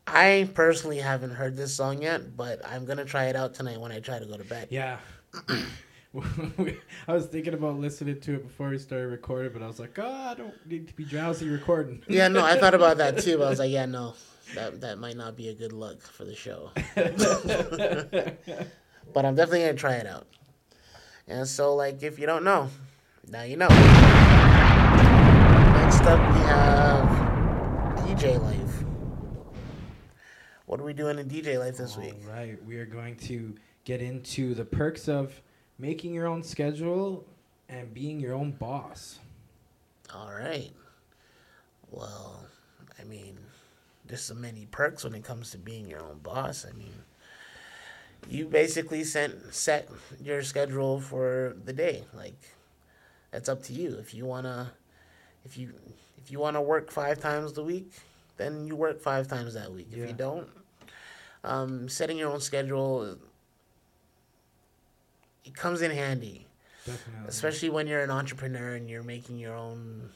I 0.05 0.49
personally 0.53 0.99
haven't 0.99 1.31
heard 1.31 1.55
this 1.55 1.73
song 1.73 2.01
yet, 2.01 2.35
but 2.35 2.65
I'm 2.65 2.83
going 2.83 2.97
to 2.97 3.05
try 3.05 3.25
it 3.25 3.37
out 3.37 3.53
tonight 3.53 3.79
when 3.79 3.93
I 3.93 4.01
try 4.01 4.19
to 4.19 4.25
go 4.25 4.35
to 4.35 4.43
bed. 4.43 4.67
Yeah. 4.71 4.97
I 7.07 7.13
was 7.13 7.25
thinking 7.25 7.53
about 7.53 7.77
listening 7.77 8.19
to 8.21 8.35
it 8.35 8.43
before 8.43 8.69
we 8.69 8.77
started 8.77 9.07
recording, 9.07 9.51
but 9.51 9.61
I 9.61 9.67
was 9.67 9.79
like, 9.79 9.99
oh, 9.99 10.05
I 10.05 10.33
don't 10.33 10.53
need 10.65 10.87
to 10.87 10.93
be 10.93 11.03
drowsy 11.03 11.49
recording. 11.49 12.03
Yeah, 12.07 12.29
no, 12.29 12.43
I 12.43 12.57
thought 12.57 12.73
about 12.73 12.97
that 12.97 13.19
too, 13.19 13.37
but 13.37 13.47
I 13.47 13.49
was 13.49 13.59
like, 13.59 13.71
yeah, 13.71 13.85
no, 13.85 14.13
that 14.53 14.79
that 14.81 14.97
might 14.97 15.17
not 15.17 15.35
be 15.35 15.49
a 15.49 15.53
good 15.53 15.73
look 15.73 16.01
for 16.01 16.23
the 16.23 16.35
show. 16.35 16.71
but 19.13 19.25
I'm 19.25 19.35
definitely 19.35 19.61
gonna 19.61 19.73
try 19.73 19.95
it 19.95 20.07
out. 20.07 20.27
And 21.27 21.47
so, 21.47 21.75
like, 21.75 22.03
if 22.03 22.17
you 22.17 22.27
don't 22.27 22.43
know, 22.43 22.69
now 23.27 23.43
you 23.43 23.57
know. 23.57 23.67
Next 23.67 23.81
up, 26.01 26.33
we 26.33 26.39
have 26.41 27.09
DJ 28.07 28.41
Life. 28.41 28.83
What 30.65 30.79
are 30.79 30.83
we 30.83 30.93
doing 30.93 31.19
in 31.19 31.27
DJ 31.27 31.59
Life 31.59 31.77
this 31.77 31.97
week? 31.97 32.15
All 32.27 32.33
right, 32.33 32.63
we 32.63 32.77
are 32.77 32.85
going 32.85 33.17
to 33.17 33.55
get 33.83 34.01
into 34.01 34.53
the 34.53 34.65
perks 34.65 35.09
of 35.09 35.41
making 35.77 36.13
your 36.13 36.27
own 36.27 36.43
schedule 36.43 37.25
and 37.69 37.93
being 37.93 38.19
your 38.19 38.33
own 38.33 38.51
boss. 38.51 39.19
All 40.13 40.31
right. 40.31 40.71
Well, 41.91 42.45
I 42.99 43.03
mean, 43.03 43.37
there's 44.05 44.21
so 44.21 44.35
many 44.35 44.67
perks 44.71 45.03
when 45.03 45.15
it 45.15 45.23
comes 45.23 45.51
to 45.51 45.57
being 45.57 45.89
your 45.89 46.01
own 46.01 46.19
boss. 46.19 46.65
I 46.69 46.75
mean, 46.77 46.93
you 48.29 48.45
basically 48.45 49.03
sent 49.03 49.53
set 49.53 49.89
your 50.21 50.41
schedule 50.41 50.99
for 50.99 51.55
the 51.65 51.73
day. 51.73 52.03
Like, 52.13 52.39
that's 53.31 53.49
up 53.49 53.63
to 53.63 53.73
you. 53.73 53.95
If 53.99 54.13
you 54.13 54.25
wanna, 54.25 54.71
if 55.43 55.57
you 55.57 55.73
if 56.17 56.31
you 56.31 56.39
wanna 56.39 56.61
work 56.61 56.91
five 56.91 57.19
times 57.19 57.57
a 57.57 57.63
week, 57.63 57.91
then 58.37 58.65
you 58.65 58.75
work 58.75 59.01
five 59.01 59.27
times 59.27 59.53
that 59.53 59.71
week. 59.71 59.87
If 59.91 59.97
Yeah. 59.97 60.07
you 60.07 60.13
don't, 60.13 60.49
um, 61.43 61.87
setting 61.89 62.17
your 62.17 62.31
own 62.31 62.41
schedule, 62.41 63.17
it 65.45 65.55
comes 65.55 65.81
in 65.81 65.91
handy 65.91 66.45
Definitely. 66.85 67.27
especially 67.29 67.69
when 67.69 67.87
you're 67.87 68.03
an 68.03 68.11
entrepreneur 68.11 68.75
and 68.75 68.89
you're 68.89 69.03
making 69.03 69.37
your 69.39 69.55
own 69.55 70.09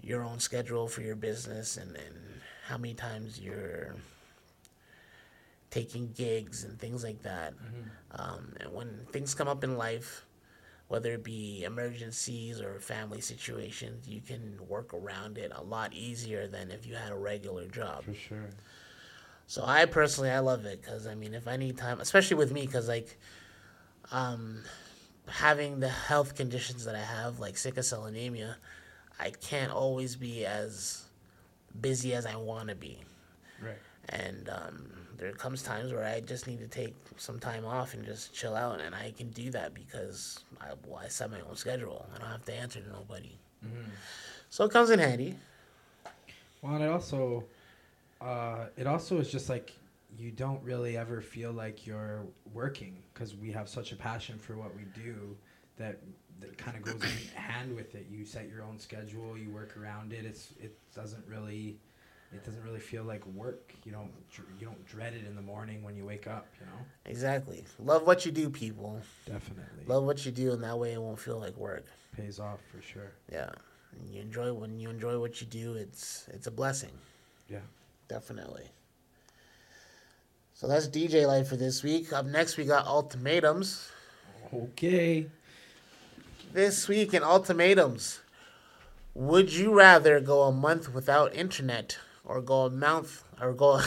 your 0.00 0.22
own 0.22 0.38
schedule 0.38 0.86
for 0.88 1.02
your 1.02 1.16
business 1.16 1.76
and, 1.76 1.94
and 1.96 2.14
how 2.66 2.78
many 2.78 2.94
times 2.94 3.40
you're 3.40 3.94
taking 5.70 6.10
gigs 6.12 6.64
and 6.64 6.78
things 6.78 7.04
like 7.04 7.22
that 7.22 7.52
um, 8.12 8.54
and 8.60 8.72
when 8.72 8.88
things 9.12 9.34
come 9.34 9.48
up 9.48 9.62
in 9.64 9.76
life 9.76 10.24
whether 10.88 11.12
it 11.12 11.22
be 11.22 11.64
emergencies 11.64 12.60
or 12.60 12.80
family 12.80 13.20
situations 13.20 14.08
you 14.08 14.20
can 14.20 14.58
work 14.68 14.94
around 14.94 15.36
it 15.36 15.52
a 15.54 15.62
lot 15.62 15.92
easier 15.92 16.46
than 16.46 16.70
if 16.70 16.86
you 16.86 16.94
had 16.94 17.12
a 17.12 17.16
regular 17.16 17.66
job 17.66 18.02
For 18.04 18.14
sure. 18.14 18.48
so 19.46 19.62
I 19.66 19.84
personally 19.84 20.30
I 20.30 20.38
love 20.38 20.64
it 20.64 20.80
because 20.80 21.06
I 21.06 21.14
mean 21.14 21.34
if 21.34 21.46
I 21.46 21.56
need 21.56 21.76
time, 21.76 22.00
especially 22.00 22.36
with 22.38 22.50
me, 22.52 22.62
because 22.64 22.88
like, 22.88 23.18
um, 24.12 24.62
having 25.28 25.80
the 25.80 25.88
health 25.88 26.34
conditions 26.34 26.84
that 26.84 26.94
I 26.94 27.02
have, 27.02 27.38
like 27.40 27.56
sickle 27.56 27.82
cell 27.82 28.04
anemia, 28.06 28.56
I 29.20 29.30
can't 29.30 29.72
always 29.72 30.16
be 30.16 30.46
as 30.46 31.04
busy 31.80 32.14
as 32.14 32.24
I 32.26 32.36
want 32.36 32.68
to 32.68 32.74
be, 32.74 32.98
Right. 33.62 33.76
and 34.08 34.48
um, 34.48 34.90
there 35.16 35.32
comes 35.32 35.62
times 35.62 35.92
where 35.92 36.04
I 36.04 36.20
just 36.20 36.46
need 36.46 36.60
to 36.60 36.68
take 36.68 36.94
some 37.16 37.38
time 37.38 37.64
off 37.64 37.94
and 37.94 38.04
just 38.04 38.32
chill 38.32 38.54
out, 38.54 38.80
and 38.80 38.94
I 38.94 39.12
can 39.16 39.30
do 39.30 39.50
that 39.50 39.74
because 39.74 40.40
I 40.60 40.68
well, 40.86 41.00
I 41.04 41.08
set 41.08 41.30
my 41.30 41.40
own 41.40 41.56
schedule. 41.56 42.06
I 42.14 42.18
don't 42.18 42.28
have 42.30 42.44
to 42.46 42.54
answer 42.54 42.80
to 42.80 42.88
nobody, 42.88 43.36
so 44.50 44.64
it 44.64 44.70
comes 44.70 44.90
in 44.90 44.98
handy. 44.98 45.36
Well, 46.62 46.74
and 46.74 46.84
it 46.84 46.90
also, 46.90 47.44
uh, 48.20 48.66
it 48.76 48.86
also 48.86 49.18
is 49.18 49.30
just 49.30 49.48
like 49.48 49.72
you 50.16 50.30
don't 50.30 50.62
really 50.62 50.96
ever 50.96 51.20
feel 51.20 51.52
like 51.52 51.86
you're 51.86 52.24
working 52.52 52.96
because 53.12 53.34
we 53.36 53.52
have 53.52 53.68
such 53.68 53.92
a 53.92 53.96
passion 53.96 54.38
for 54.38 54.56
what 54.56 54.74
we 54.74 54.82
do 54.94 55.36
that 55.76 55.98
that 56.40 56.56
kind 56.56 56.76
of 56.76 56.82
goes 56.82 57.02
in 57.34 57.40
hand 57.40 57.74
with 57.74 57.94
it. 57.94 58.06
You 58.10 58.24
set 58.24 58.48
your 58.48 58.62
own 58.62 58.78
schedule, 58.78 59.36
you 59.36 59.50
work 59.50 59.76
around 59.76 60.12
it. 60.12 60.24
It's 60.24 60.52
it 60.60 60.76
doesn't 60.94 61.24
really, 61.26 61.76
it 62.32 62.44
doesn't 62.44 62.62
really 62.62 62.80
feel 62.80 63.04
like 63.04 63.24
work. 63.26 63.74
You 63.84 63.92
don't 63.92 64.10
you 64.58 64.66
don't 64.66 64.84
dread 64.86 65.14
it 65.14 65.26
in 65.26 65.34
the 65.36 65.42
morning 65.42 65.82
when 65.82 65.94
you 65.96 66.04
wake 66.06 66.26
up. 66.26 66.46
You 66.60 66.66
know. 66.66 66.86
Exactly. 67.06 67.64
Love 67.78 68.06
what 68.06 68.24
you 68.24 68.32
do, 68.32 68.48
people. 68.50 69.00
Definitely 69.26 69.84
Love 69.86 70.04
what 70.04 70.24
you 70.24 70.32
do, 70.32 70.52
and 70.52 70.62
that 70.62 70.78
way 70.78 70.92
it 70.92 71.00
won't 71.02 71.18
feel 71.18 71.38
like 71.38 71.56
work. 71.56 71.84
pays 72.16 72.38
off 72.40 72.60
for 72.74 72.80
sure. 72.82 73.12
Yeah, 73.32 73.50
and 73.92 74.08
you 74.10 74.20
enjoy 74.22 74.52
when 74.52 74.78
you 74.80 74.90
enjoy 74.90 75.18
what 75.18 75.40
you 75.40 75.46
do. 75.46 75.74
It's 75.74 76.26
it's 76.32 76.46
a 76.46 76.52
blessing, 76.52 76.92
Yeah. 77.48 77.60
definitely. 78.08 78.70
So 80.58 80.66
that's 80.66 80.88
DJ 80.88 81.24
life 81.24 81.46
for 81.46 81.56
this 81.56 81.84
week. 81.84 82.12
Up 82.12 82.26
next, 82.26 82.56
we 82.56 82.64
got 82.64 82.84
ultimatums. 82.84 83.92
Okay. 84.52 85.28
This 86.52 86.88
week 86.88 87.14
in 87.14 87.22
ultimatums, 87.22 88.18
would 89.14 89.52
you 89.52 89.72
rather 89.72 90.18
go 90.18 90.42
a 90.42 90.50
month 90.50 90.92
without 90.92 91.32
internet, 91.32 91.96
or 92.24 92.40
go 92.40 92.64
a 92.64 92.70
month, 92.70 93.22
or 93.40 93.52
go, 93.52 93.80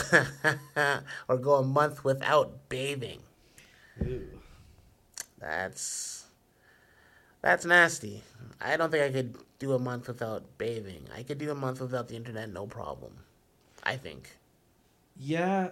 or 1.28 1.36
go 1.36 1.56
a 1.56 1.62
month 1.62 2.04
without 2.04 2.70
bathing? 2.70 3.20
Ew. 4.02 4.40
That's 5.38 6.24
that's 7.42 7.66
nasty. 7.66 8.22
I 8.62 8.78
don't 8.78 8.90
think 8.90 9.04
I 9.04 9.12
could 9.12 9.36
do 9.58 9.74
a 9.74 9.78
month 9.78 10.08
without 10.08 10.44
bathing. 10.56 11.04
I 11.14 11.22
could 11.22 11.36
do 11.36 11.50
a 11.50 11.54
month 11.54 11.82
without 11.82 12.08
the 12.08 12.16
internet, 12.16 12.48
no 12.48 12.66
problem. 12.66 13.12
I 13.82 13.96
think. 13.96 14.38
Yeah. 15.18 15.68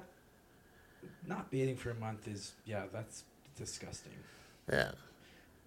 Not 1.27 1.51
bathing 1.51 1.77
for 1.77 1.91
a 1.91 1.95
month 1.95 2.27
is 2.29 2.53
yeah 2.65 2.85
that's 2.93 3.25
disgusting. 3.57 4.13
Yeah. 4.71 4.93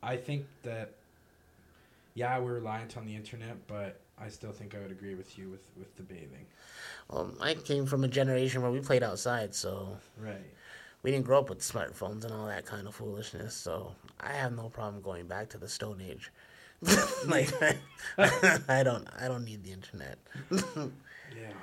I 0.02 0.18
think 0.18 0.46
that 0.64 0.92
yeah, 2.16 2.38
we're 2.40 2.54
reliant 2.56 2.96
on 2.98 3.06
the 3.06 3.16
internet, 3.16 3.56
but 3.68 4.00
I 4.20 4.30
still 4.30 4.52
think 4.52 4.76
I 4.76 4.80
would 4.80 4.92
agree 4.92 5.16
with 5.16 5.38
you 5.38 5.50
with 5.50 5.62
with 5.78 5.96
the 5.96 6.04
bathing. 6.04 6.46
Well, 7.10 7.34
I 7.42 7.54
came 7.56 7.86
from 7.86 8.04
a 8.04 8.08
generation 8.08 8.62
where 8.62 8.72
we 8.72 8.80
played 8.80 9.04
outside, 9.04 9.54
so 9.56 9.98
Right. 10.18 10.46
we 11.02 11.12
didn't 11.12 11.26
grow 11.26 11.40
up 11.40 11.50
with 11.50 11.60
smartphones 11.60 12.24
and 12.24 12.34
all 12.34 12.48
that 12.48 12.66
kind 12.66 12.88
of 12.88 12.96
foolishness. 12.96 13.56
So 13.56 13.96
I 14.20 14.34
have 14.34 14.56
no 14.56 14.70
problem 14.70 15.02
going 15.02 15.28
back 15.28 15.50
to 15.50 15.58
the 15.58 15.68
Stone 15.68 16.02
Age. 16.02 16.32
like 17.28 17.50
I 18.18 18.84
don't, 18.84 19.08
I 19.20 19.28
don't 19.28 19.46
need 19.46 19.64
the 19.64 19.72
internet. 19.72 20.18
Yeah. 20.52 21.54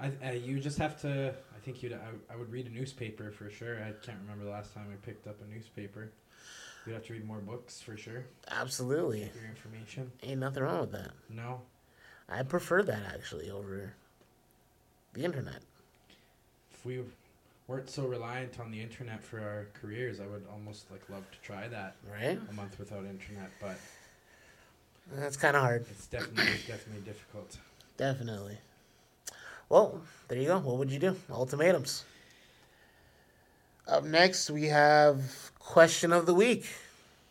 I, 0.00 0.10
I 0.24 0.32
you 0.32 0.60
just 0.60 0.78
have 0.78 1.00
to. 1.02 1.34
I 1.54 1.58
think 1.64 1.82
you'd. 1.82 1.92
I, 1.92 2.32
I 2.32 2.36
would 2.36 2.50
read 2.52 2.66
a 2.66 2.70
newspaper 2.70 3.30
for 3.30 3.50
sure. 3.50 3.76
I 3.76 3.92
can't 4.04 4.18
remember 4.22 4.44
the 4.44 4.50
last 4.50 4.72
time 4.74 4.86
I 4.92 4.96
picked 5.04 5.26
up 5.26 5.36
a 5.42 5.52
newspaper. 5.54 6.10
You'd 6.86 6.94
have 6.94 7.04
to 7.06 7.12
read 7.12 7.24
more 7.26 7.38
books 7.38 7.80
for 7.80 7.96
sure. 7.96 8.24
Absolutely, 8.50 9.20
Get 9.20 9.34
your 9.34 9.44
information. 9.50 10.12
ain't 10.22 10.40
nothing 10.40 10.62
wrong 10.62 10.80
with 10.80 10.92
that. 10.92 11.10
No. 11.28 11.60
I 12.28 12.42
prefer 12.44 12.82
that 12.82 13.02
actually 13.14 13.50
over 13.50 13.92
the 15.14 15.24
internet. 15.24 15.60
If 16.72 16.84
we 16.86 17.00
weren't 17.66 17.90
so 17.90 18.06
reliant 18.06 18.60
on 18.60 18.70
the 18.70 18.80
internet 18.80 19.22
for 19.24 19.40
our 19.40 19.66
careers, 19.80 20.20
I 20.20 20.26
would 20.26 20.46
almost 20.52 20.90
like 20.90 21.02
love 21.10 21.28
to 21.30 21.38
try 21.40 21.66
that 21.68 21.96
Right? 22.10 22.38
a 22.50 22.52
month 22.54 22.78
without 22.78 23.04
internet, 23.04 23.50
but 23.60 23.76
That's 25.12 25.36
kind 25.36 25.56
of 25.56 25.62
hard. 25.62 25.84
it's 25.90 26.06
definitely 26.06 26.44
definitely 26.66 27.02
difficult. 27.04 27.58
Definitely. 27.96 28.58
Well, 29.68 30.00
there 30.28 30.38
you 30.38 30.46
go. 30.48 30.58
What 30.58 30.78
would 30.78 30.90
you 30.90 30.98
do? 30.98 31.16
Ultimatums. 31.30 32.04
Up 33.86 34.04
next, 34.04 34.50
we 34.50 34.64
have 34.66 35.22
question 35.58 36.12
of 36.12 36.26
the 36.26 36.34
week. 36.34 36.66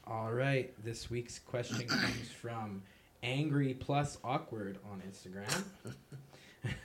All 0.06 0.32
right, 0.32 0.74
this 0.84 1.10
week's 1.10 1.40
question 1.40 1.88
comes 1.88 2.32
from 2.42 2.82
angry 3.24 3.74
plus 3.74 4.18
awkward 4.24 4.78
on 4.92 5.02
Instagram. 5.08 5.64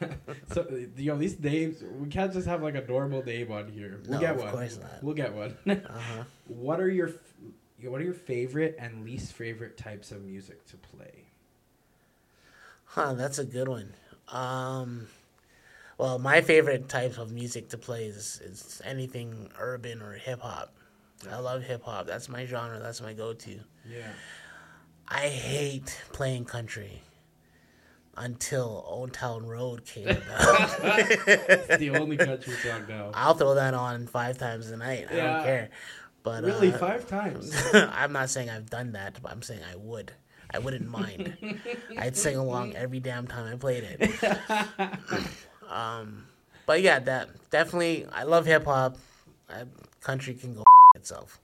so 0.52 0.66
you 0.96 1.12
know 1.12 1.18
these 1.18 1.38
names, 1.38 1.82
we 2.00 2.08
can't 2.08 2.32
just 2.32 2.46
have 2.46 2.62
like 2.62 2.74
a 2.74 2.86
normal 2.86 3.22
name 3.22 3.50
on 3.52 3.68
here. 3.68 4.00
We'll 4.06 4.14
No, 4.14 4.20
get 4.20 4.34
of 4.36 4.40
one. 4.42 4.50
course 4.52 4.78
not. 4.80 5.02
We'll 5.02 5.14
get 5.14 5.32
one. 5.34 5.56
Uh 5.66 5.76
huh. 5.86 6.24
what 6.48 6.80
are 6.80 6.90
your 6.90 7.08
f- 7.08 7.14
what 7.86 8.00
are 8.00 8.04
your 8.04 8.14
favorite 8.14 8.76
and 8.78 9.04
least 9.04 9.32
favorite 9.32 9.76
types 9.76 10.12
of 10.12 10.22
music 10.24 10.64
to 10.66 10.76
play? 10.76 11.24
Huh, 12.84 13.14
that's 13.14 13.38
a 13.38 13.44
good 13.44 13.68
one. 13.68 13.92
Um, 14.28 15.06
well, 16.02 16.18
my 16.18 16.40
favorite 16.40 16.88
type 16.88 17.16
of 17.16 17.30
music 17.30 17.68
to 17.68 17.78
play 17.78 18.06
is, 18.06 18.40
is 18.44 18.82
anything 18.84 19.48
urban 19.56 20.02
or 20.02 20.14
hip 20.14 20.40
hop. 20.40 20.74
I 21.30 21.38
love 21.38 21.62
hip 21.62 21.84
hop. 21.84 22.08
That's 22.08 22.28
my 22.28 22.44
genre. 22.44 22.80
That's 22.80 23.00
my 23.00 23.12
go 23.12 23.32
to. 23.34 23.60
Yeah. 23.88 24.08
I 25.06 25.28
hate 25.28 26.02
playing 26.12 26.46
country 26.46 27.02
until 28.16 28.84
Old 28.88 29.12
Town 29.12 29.46
Road 29.46 29.84
came 29.84 30.08
out. 30.08 30.18
The 31.78 31.92
only 32.00 32.16
country 32.16 32.54
song 32.54 32.84
now. 32.88 33.12
I'll 33.14 33.34
throw 33.34 33.54
that 33.54 33.72
on 33.72 34.08
five 34.08 34.38
times 34.38 34.72
a 34.72 34.76
night. 34.76 35.06
Yeah. 35.08 35.18
I 35.18 35.34
don't 35.34 35.44
care. 35.44 35.70
But 36.24 36.42
Really, 36.42 36.72
uh, 36.72 36.78
five 36.78 37.06
times. 37.06 37.54
I'm 37.74 38.12
not 38.12 38.28
saying 38.28 38.50
I've 38.50 38.68
done 38.68 38.90
that, 38.94 39.20
but 39.22 39.30
I'm 39.30 39.42
saying 39.42 39.60
I 39.72 39.76
would. 39.76 40.10
I 40.52 40.58
wouldn't 40.58 40.88
mind. 40.88 41.36
I'd 41.96 42.16
sing 42.16 42.36
along 42.36 42.74
every 42.74 42.98
damn 42.98 43.28
time 43.28 43.52
I 43.52 43.56
played 43.56 43.84
it. 43.88 45.40
Um, 45.72 46.26
but 46.66 46.82
yeah, 46.82 46.98
that 47.00 47.50
definitely. 47.50 48.06
I 48.12 48.24
love 48.24 48.46
hip 48.46 48.64
hop. 48.64 48.98
Country 50.00 50.34
can 50.34 50.54
go 50.54 50.64
itself. 50.94 51.40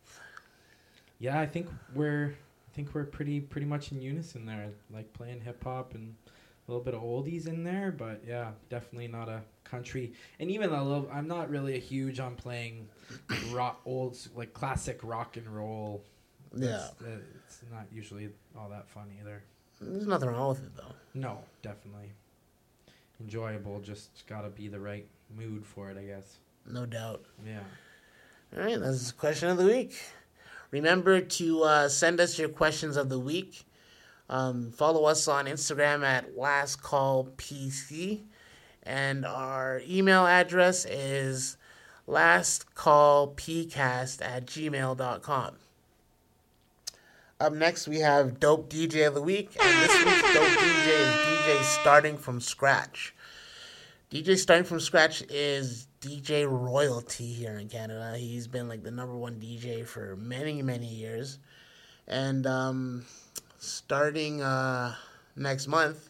Yeah, 1.19 1.41
I 1.41 1.47
think 1.47 1.69
we're 1.95 2.35
I 2.69 2.75
think 2.75 2.95
we're 2.95 3.05
pretty 3.05 3.41
pretty 3.41 3.67
much 3.67 3.93
in 3.93 4.01
unison 4.01 4.47
there. 4.47 4.71
Like 4.93 5.13
playing 5.13 5.41
hip 5.41 5.63
hop 5.65 5.95
and 5.95 6.15
a 6.27 6.71
little 6.71 6.85
bit 6.85 6.95
of 6.95 7.03
oldies 7.03 7.47
in 7.47 7.65
there, 7.65 7.91
but 7.91 8.23
yeah, 8.27 8.51
definitely 8.69 9.09
not 9.09 9.29
a 9.29 9.43
country. 9.65 10.13
And 10.39 10.51
even 10.51 10.71
a 10.71 10.85
little, 10.85 11.09
I'm 11.13 11.27
not 11.27 11.49
really 11.49 11.77
a 11.77 11.81
huge 11.81 12.21
on 12.21 12.35
playing 12.35 12.89
rock 13.51 13.81
old 13.85 14.19
like 14.35 14.53
classic 14.53 15.01
rock 15.03 15.37
and 15.37 15.49
roll. 15.49 16.05
Yeah, 16.55 16.89
uh, 17.03 17.19
it's 17.47 17.63
not 17.71 17.87
usually 17.93 18.31
all 18.57 18.69
that 18.71 18.89
fun 18.89 19.11
either. 19.21 19.43
there's 19.81 20.07
nothing 20.07 20.29
wrong 20.29 20.51
with 20.51 20.63
it 20.65 20.77
though. 20.77 20.93
No, 21.15 21.41
definitely 21.63 22.13
enjoyable. 23.21 23.81
Just 23.81 24.25
gotta 24.27 24.49
be 24.49 24.69
the 24.69 24.81
right 24.81 25.07
mood 25.37 25.67
for 25.67 25.91
it, 25.91 25.99
I 25.99 26.05
guess. 26.05 26.39
No 26.67 26.87
doubt. 26.87 27.25
Yeah. 27.47 27.61
All 28.57 28.65
right, 28.65 28.81
that's 28.81 29.09
the 29.09 29.19
question 29.19 29.49
of 29.49 29.59
the 29.59 29.67
week. 29.67 30.01
Remember 30.71 31.21
to 31.21 31.63
uh, 31.63 31.89
send 31.89 32.21
us 32.21 32.39
your 32.39 32.49
questions 32.49 32.97
of 32.97 33.09
the 33.09 33.19
week. 33.19 33.65
Um, 34.31 34.73
follow 34.73 35.05
us 35.05 35.27
on 35.29 35.47
Instagram 35.47 36.05
at 36.05 36.37
Last 36.37 36.83
Call 36.83 37.29
PC, 37.37 38.23
and 38.83 39.25
our 39.25 39.81
email 39.89 40.27
address 40.27 40.85
is 40.85 41.57
lastcallpcast 42.07 44.23
at 44.23 44.47
gmail.com. 44.47 45.55
Up 47.41 47.53
next, 47.53 47.87
we 47.87 48.01
have 48.01 48.41
Dope 48.41 48.69
DJ 48.69 49.07
of 49.07 49.15
the 49.15 49.23
Week, 49.23 49.57
Dope 50.39 50.47
DJ 50.47 50.87
is 50.87 51.15
DJ 51.17 51.63
Starting 51.65 52.17
from 52.17 52.41
Scratch. 52.41 53.13
DJ 54.09 54.39
Starting 54.39 54.65
from 54.65 54.79
Scratch 54.79 55.25
is 55.29 55.89
DJ 56.01 56.49
royalty 56.49 57.27
here 57.27 57.59
in 57.59 57.69
Canada. 57.69 58.17
He's 58.17 58.47
been 58.47 58.69
like 58.69 58.85
the 58.85 58.93
number 58.93 59.17
one 59.17 59.41
DJ 59.41 59.85
for 59.85 60.15
many, 60.15 60.63
many 60.63 60.87
years. 60.87 61.41
And 62.07 62.47
um, 62.47 63.05
starting 63.59 64.41
uh, 64.41 64.95
next 65.35 65.67
month, 65.67 66.09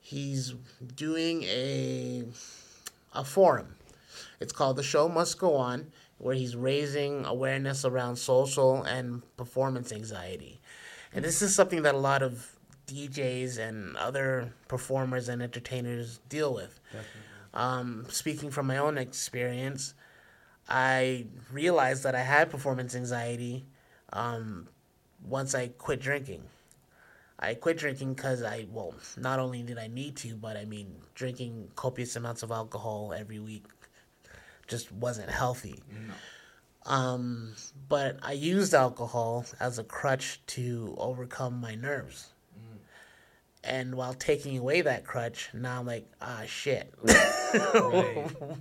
he's 0.00 0.54
doing 0.96 1.42
a 1.42 2.24
a 3.12 3.24
forum. 3.24 3.74
It's 4.40 4.54
called 4.54 4.76
The 4.76 4.82
Show 4.82 5.06
Must 5.06 5.38
Go 5.38 5.54
On, 5.54 5.88
where 6.16 6.34
he's 6.34 6.56
raising 6.56 7.26
awareness 7.26 7.84
around 7.84 8.16
social 8.16 8.82
and 8.84 9.20
performance 9.36 9.92
anxiety. 9.92 10.62
And 11.12 11.22
this 11.26 11.42
is 11.42 11.54
something 11.54 11.82
that 11.82 11.94
a 11.94 11.98
lot 11.98 12.22
of 12.22 12.57
DJs 12.88 13.58
and 13.58 13.96
other 13.96 14.52
performers 14.66 15.28
and 15.28 15.42
entertainers 15.42 16.18
deal 16.28 16.52
with. 16.54 16.80
Um, 17.54 18.06
speaking 18.08 18.50
from 18.50 18.66
my 18.66 18.78
own 18.78 18.98
experience, 18.98 19.94
I 20.68 21.26
realized 21.52 22.02
that 22.04 22.14
I 22.14 22.22
had 22.22 22.50
performance 22.50 22.94
anxiety 22.94 23.66
um, 24.12 24.68
once 25.22 25.54
I 25.54 25.68
quit 25.68 26.00
drinking. 26.00 26.42
I 27.38 27.54
quit 27.54 27.78
drinking 27.78 28.14
because 28.14 28.42
I, 28.42 28.66
well, 28.70 28.94
not 29.16 29.38
only 29.38 29.62
did 29.62 29.78
I 29.78 29.86
need 29.86 30.16
to, 30.18 30.34
but 30.34 30.56
I 30.56 30.64
mean, 30.64 30.96
drinking 31.14 31.70
copious 31.76 32.16
amounts 32.16 32.42
of 32.42 32.50
alcohol 32.50 33.14
every 33.16 33.38
week 33.38 33.64
just 34.66 34.90
wasn't 34.92 35.30
healthy. 35.30 35.78
Um, 36.86 37.54
but 37.88 38.18
I 38.22 38.32
used 38.32 38.74
alcohol 38.74 39.44
as 39.60 39.78
a 39.78 39.84
crutch 39.84 40.40
to 40.48 40.94
overcome 40.98 41.60
my 41.60 41.74
nerves. 41.74 42.28
And 43.64 43.96
while 43.96 44.14
taking 44.14 44.56
away 44.56 44.82
that 44.82 45.04
crutch, 45.04 45.50
now 45.52 45.80
I'm 45.80 45.86
like, 45.86 46.06
ah, 46.22 46.42
shit. 46.46 46.92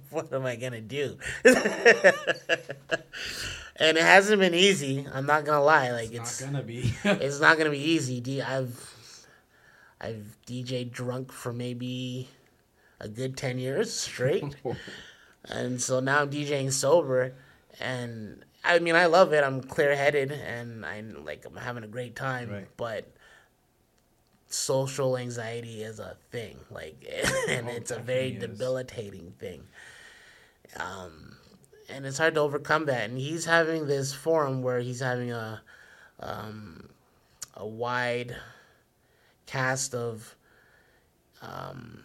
what 0.10 0.34
am 0.34 0.46
I 0.46 0.56
going 0.56 0.74
to 0.74 0.82
do? 0.82 1.18
and 1.46 1.56
it 3.98 4.04
hasn't 4.04 4.40
been 4.40 4.56
easy. 4.56 5.06
I'm 5.14 5.26
not 5.26 5.46
going 5.46 5.58
to 5.58 5.64
lie. 5.64 5.92
Like, 5.92 6.12
It's 6.12 6.42
it's, 6.42 6.42
not 6.42 6.52
gonna 6.52 6.64
be. 6.64 6.94
it's 7.04 7.40
not 7.40 7.58
going 7.58 7.66
to 7.66 7.72
be 7.78 7.92
easy. 7.92 8.20
D- 8.22 8.42
I've, 8.42 9.26
I've 10.02 10.38
DJ 10.48 10.90
drunk 10.90 11.32
for 11.32 11.54
maybe 11.54 12.28
a 13.00 13.08
good 13.08 13.38
10 13.38 13.60
years 13.60 13.94
straight. 13.94 14.56
And 15.50 15.80
so 15.82 16.00
now 16.00 16.22
I'm 16.24 16.30
DJing 16.30 16.72
sober, 16.74 17.34
and 17.80 18.44
I 18.66 18.80
mean 18.80 18.96
I 18.96 19.06
love 19.06 19.32
it. 19.32 19.44
I'm 19.46 19.62
clear 19.62 19.96
headed, 19.96 20.32
and 20.32 20.86
I 20.86 21.00
like 21.02 21.46
I'm 21.46 21.56
having 21.56 21.84
a 21.86 21.88
great 21.88 22.18
time. 22.18 22.50
Right. 22.50 22.68
But 22.76 23.10
social 24.48 25.18
anxiety 25.18 25.84
is 25.84 26.00
a 26.00 26.16
thing, 26.32 26.58
like, 26.70 27.06
and 27.50 27.68
Oh, 27.68 27.72
it's 27.72 27.92
a 27.92 28.00
very 28.00 28.32
debilitating 28.32 29.34
thing. 29.40 29.64
Um, 30.78 31.36
and 31.90 32.06
it's 32.06 32.18
hard 32.18 32.36
to 32.36 32.42
overcome 32.42 32.86
that. 32.86 33.10
And 33.10 33.18
he's 33.18 33.46
having 33.46 33.88
this 33.88 34.14
forum 34.14 34.62
where 34.62 34.80
he's 34.80 35.00
having 35.00 35.32
a, 35.32 35.62
um, 36.20 36.90
a 37.56 37.66
wide 37.66 38.36
cast 39.46 39.96
of, 39.96 40.36
um, 41.42 42.04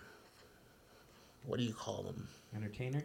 what 1.46 1.58
do 1.58 1.64
you 1.64 1.74
call 1.74 2.02
them? 2.02 2.28
Entertainers. 2.54 3.04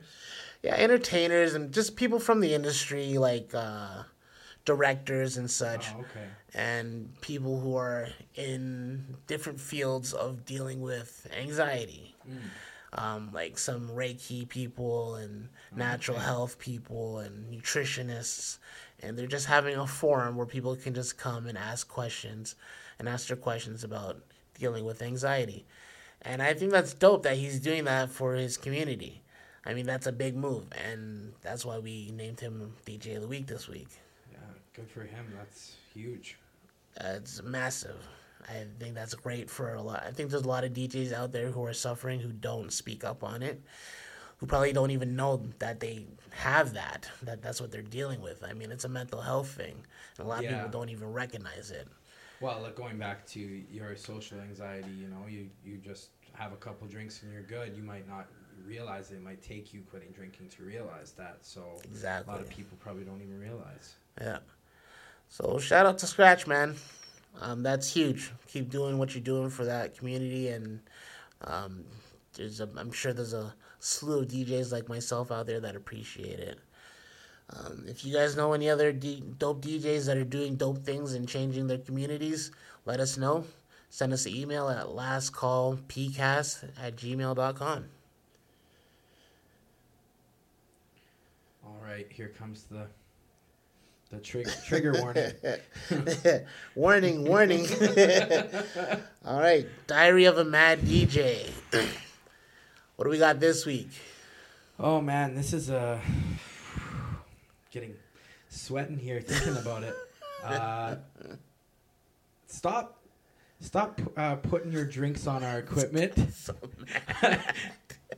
yeah, 0.62 0.76
entertainers 0.76 1.54
and 1.54 1.71
just 1.71 1.95
people 1.95 2.19
from 2.19 2.41
the 2.41 2.54
industry, 2.54 3.17
like 3.17 3.52
uh, 3.54 4.04
directors 4.67 5.38
and 5.38 5.49
such, 5.49 5.88
Oh, 5.95 6.01
okay. 6.01 6.27
and 6.53 7.19
people 7.21 7.60
who 7.60 7.75
are 7.75 8.10
in 8.36 9.15
different 9.25 9.60
fields 9.60 10.13
of 10.13 10.45
dealing 10.45 10.82
with 10.82 11.25
anxiety. 11.36 12.13
Um, 12.93 13.32
like 13.34 13.58
some 13.58 13.89
Reiki 13.89 14.47
people 14.47 15.15
and 15.15 15.49
natural 15.75 16.17
health 16.19 16.58
people 16.60 17.19
and 17.19 17.51
nutritionists, 17.53 18.58
and 19.01 19.17
they're 19.17 19.27
just 19.27 19.45
having 19.45 19.75
a 19.75 19.86
forum 19.88 20.36
where 20.36 20.45
people 20.45 20.75
can 20.75 20.93
just 20.93 21.17
come 21.17 21.47
and 21.47 21.58
ask 21.58 21.88
questions 21.88 22.56
and 22.99 23.08
ask 23.08 23.27
their 23.27 23.38
questions 23.38 23.84
about 23.84 24.19
dealing 24.58 24.84
with 24.86 25.01
anxiety. 25.01 25.65
And 26.21 26.41
I 26.41 26.53
think 26.53 26.71
that's 26.71 26.93
dope 26.93 27.23
that 27.23 27.38
he's 27.38 27.60
doing 27.60 27.84
that 27.86 28.10
for 28.10 28.34
his 28.36 28.58
community. 28.58 29.21
I 29.65 29.73
mean, 29.73 29.86
that's 29.86 30.08
a 30.08 30.12
big 30.13 30.36
move, 30.36 30.65
and 30.89 31.34
that's 31.41 31.65
why 31.65 31.77
we 31.80 32.12
named 32.15 32.39
him 32.39 32.73
DJ 32.86 33.15
of 33.17 33.21
the 33.21 33.27
Week 33.27 33.47
this 33.47 33.67
week. 33.67 33.89
Yeah, 34.77 34.83
good 34.83 34.91
for 34.91 35.01
him. 35.01 35.25
That's 35.35 35.75
huge. 35.93 36.37
Uh, 36.99 37.13
it's 37.15 37.41
massive. 37.43 37.97
I 38.49 38.65
think 38.79 38.95
that's 38.95 39.13
great 39.13 39.49
for 39.49 39.73
a 39.73 39.81
lot. 39.81 40.03
I 40.07 40.11
think 40.11 40.29
there's 40.29 40.43
a 40.43 40.47
lot 40.47 40.63
of 40.63 40.71
DJs 40.71 41.11
out 41.11 41.31
there 41.31 41.51
who 41.51 41.65
are 41.65 41.73
suffering 41.73 42.19
who 42.19 42.31
don't 42.31 42.71
speak 42.71 43.03
up 43.03 43.23
on 43.23 43.43
it, 43.43 43.61
who 44.37 44.45
probably 44.45 44.71
don't 44.71 44.91
even 44.91 45.15
know 45.15 45.43
that 45.59 45.79
they 45.79 46.05
have 46.31 46.73
that, 46.73 47.09
that 47.23 47.41
that's 47.41 47.59
what 47.59 47.71
they're 47.71 47.81
dealing 47.81 48.21
with. 48.21 48.43
I 48.43 48.53
mean, 48.53 48.71
it's 48.71 48.85
a 48.85 48.89
mental 48.89 49.19
health 49.19 49.49
thing, 49.49 49.75
and 50.17 50.25
a 50.25 50.29
lot 50.29 50.43
of 50.43 50.49
people 50.49 50.69
don't 50.69 50.89
even 50.89 51.11
recognize 51.11 51.71
it. 51.71 51.87
Well, 52.39 52.61
like 52.61 52.75
going 52.75 52.97
back 52.97 53.25
to 53.27 53.39
your 53.39 53.95
social 53.95 54.39
anxiety, 54.39 54.91
you 54.91 55.07
know, 55.07 55.25
you 55.27 55.49
you 55.65 55.77
just 55.77 56.09
have 56.33 56.53
a 56.53 56.57
couple 56.57 56.87
drinks 56.87 57.23
and 57.23 57.33
you're 57.33 57.41
good. 57.41 57.75
You 57.75 57.81
might 57.81 58.07
not 58.07 58.27
realize 58.65 59.11
it. 59.11 59.15
It 59.15 59.23
might 59.23 59.41
take 59.41 59.73
you 59.73 59.81
quitting 59.89 60.11
drinking 60.11 60.49
to 60.49 60.63
realize 60.63 61.13
that. 61.13 61.37
So 61.41 61.79
exactly. 61.83 62.31
a 62.31 62.37
lot 62.37 62.45
of 62.45 62.49
people 62.49 62.77
probably 62.79 63.03
don't 63.03 63.21
even 63.21 63.39
realize. 63.39 63.95
Yeah. 64.21 64.37
So 65.29 65.59
shout 65.59 65.85
out 65.85 65.97
to 65.99 66.07
Scratch, 66.07 66.47
man. 66.47 66.75
Um, 67.41 67.63
that's 67.63 67.91
huge. 67.93 68.31
Keep 68.47 68.69
doing 68.69 68.97
what 68.97 69.13
you're 69.13 69.23
doing 69.23 69.49
for 69.49 69.65
that 69.65 69.97
community, 69.97 70.49
and 70.49 70.79
um, 71.41 71.83
there's 72.33 72.61
a, 72.61 72.69
I'm 72.77 72.91
sure 72.91 73.13
there's 73.13 73.33
a 73.33 73.53
slew 73.79 74.21
of 74.21 74.27
DJs 74.27 74.71
like 74.71 74.89
myself 74.89 75.31
out 75.31 75.45
there 75.45 75.59
that 75.59 75.75
appreciate 75.75 76.39
it. 76.39 76.59
Um, 77.49 77.85
if 77.87 78.03
you 78.03 78.13
guys 78.13 78.35
know 78.35 78.53
any 78.53 78.69
other 78.69 78.91
D- 78.91 79.23
dope 79.37 79.63
DJs 79.63 80.07
that 80.07 80.17
are 80.17 80.23
doing 80.23 80.55
dope 80.55 80.79
things 80.79 81.13
and 81.13 81.27
changing 81.27 81.67
their 81.67 81.77
communities, 81.77 82.51
let 82.85 82.99
us 82.99 83.17
know. 83.17 83.45
Send 83.89 84.11
us 84.11 84.25
an 84.25 84.35
email 84.35 84.67
at 84.69 84.87
lastcallpcast 84.87 86.69
at 86.81 86.97
gmail.com. 86.97 87.85
All 91.65 91.79
right, 91.83 92.07
here 92.11 92.33
comes 92.37 92.63
the 92.63 92.87
The 94.10 94.20
trigger 94.20 94.52
trigger 94.65 94.93
warning. 94.93 95.34
warning, 96.76 97.26
warning. 97.26 97.67
All 99.26 99.39
right, 99.39 99.67
Diary 99.86 100.26
of 100.26 100.38
a 100.38 100.46
Mad 100.46 100.80
DJ. 100.80 101.50
what 102.96 103.04
do 103.04 103.10
we 103.12 103.17
got 103.17 103.41
this 103.41 103.65
week? 103.65 103.89
Oh 104.80 105.02
man, 105.02 105.36
this 105.36 105.52
is 105.52 105.70
uh, 105.70 106.00
getting 107.72 107.96
sweating 108.48 108.98
here 108.98 109.22
thinking 109.22 109.58
about 109.58 109.84
it. 109.84 109.96
Uh, 110.43 110.96
stop, 112.46 113.02
stop 113.60 114.00
uh, 114.15 114.36
putting 114.36 114.72
your 114.72 114.86
drinks 114.86 115.26
on 115.26 115.43
our 115.43 115.58
equipment 115.58 116.15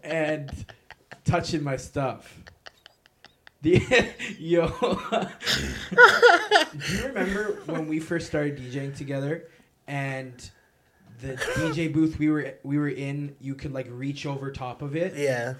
and 0.04 0.65
touching 1.23 1.63
my 1.63 1.78
stuff. 1.78 2.43
The 3.61 3.81
yo, 4.39 4.67
do 6.77 6.93
you 6.93 7.07
remember 7.07 7.61
when 7.65 7.87
we 7.87 7.99
first 7.99 8.27
started 8.27 8.57
DJing 8.57 8.95
together 8.95 9.49
and 9.87 10.49
the 11.19 11.35
DJ 11.35 11.91
booth 11.91 12.17
we 12.19 12.29
were 12.29 12.53
we 12.63 12.77
were 12.77 12.87
in, 12.87 13.35
you 13.41 13.55
could 13.55 13.73
like 13.73 13.87
reach 13.89 14.25
over 14.25 14.51
top 14.51 14.81
of 14.81 14.95
it. 14.95 15.15
Yeah. 15.15 15.55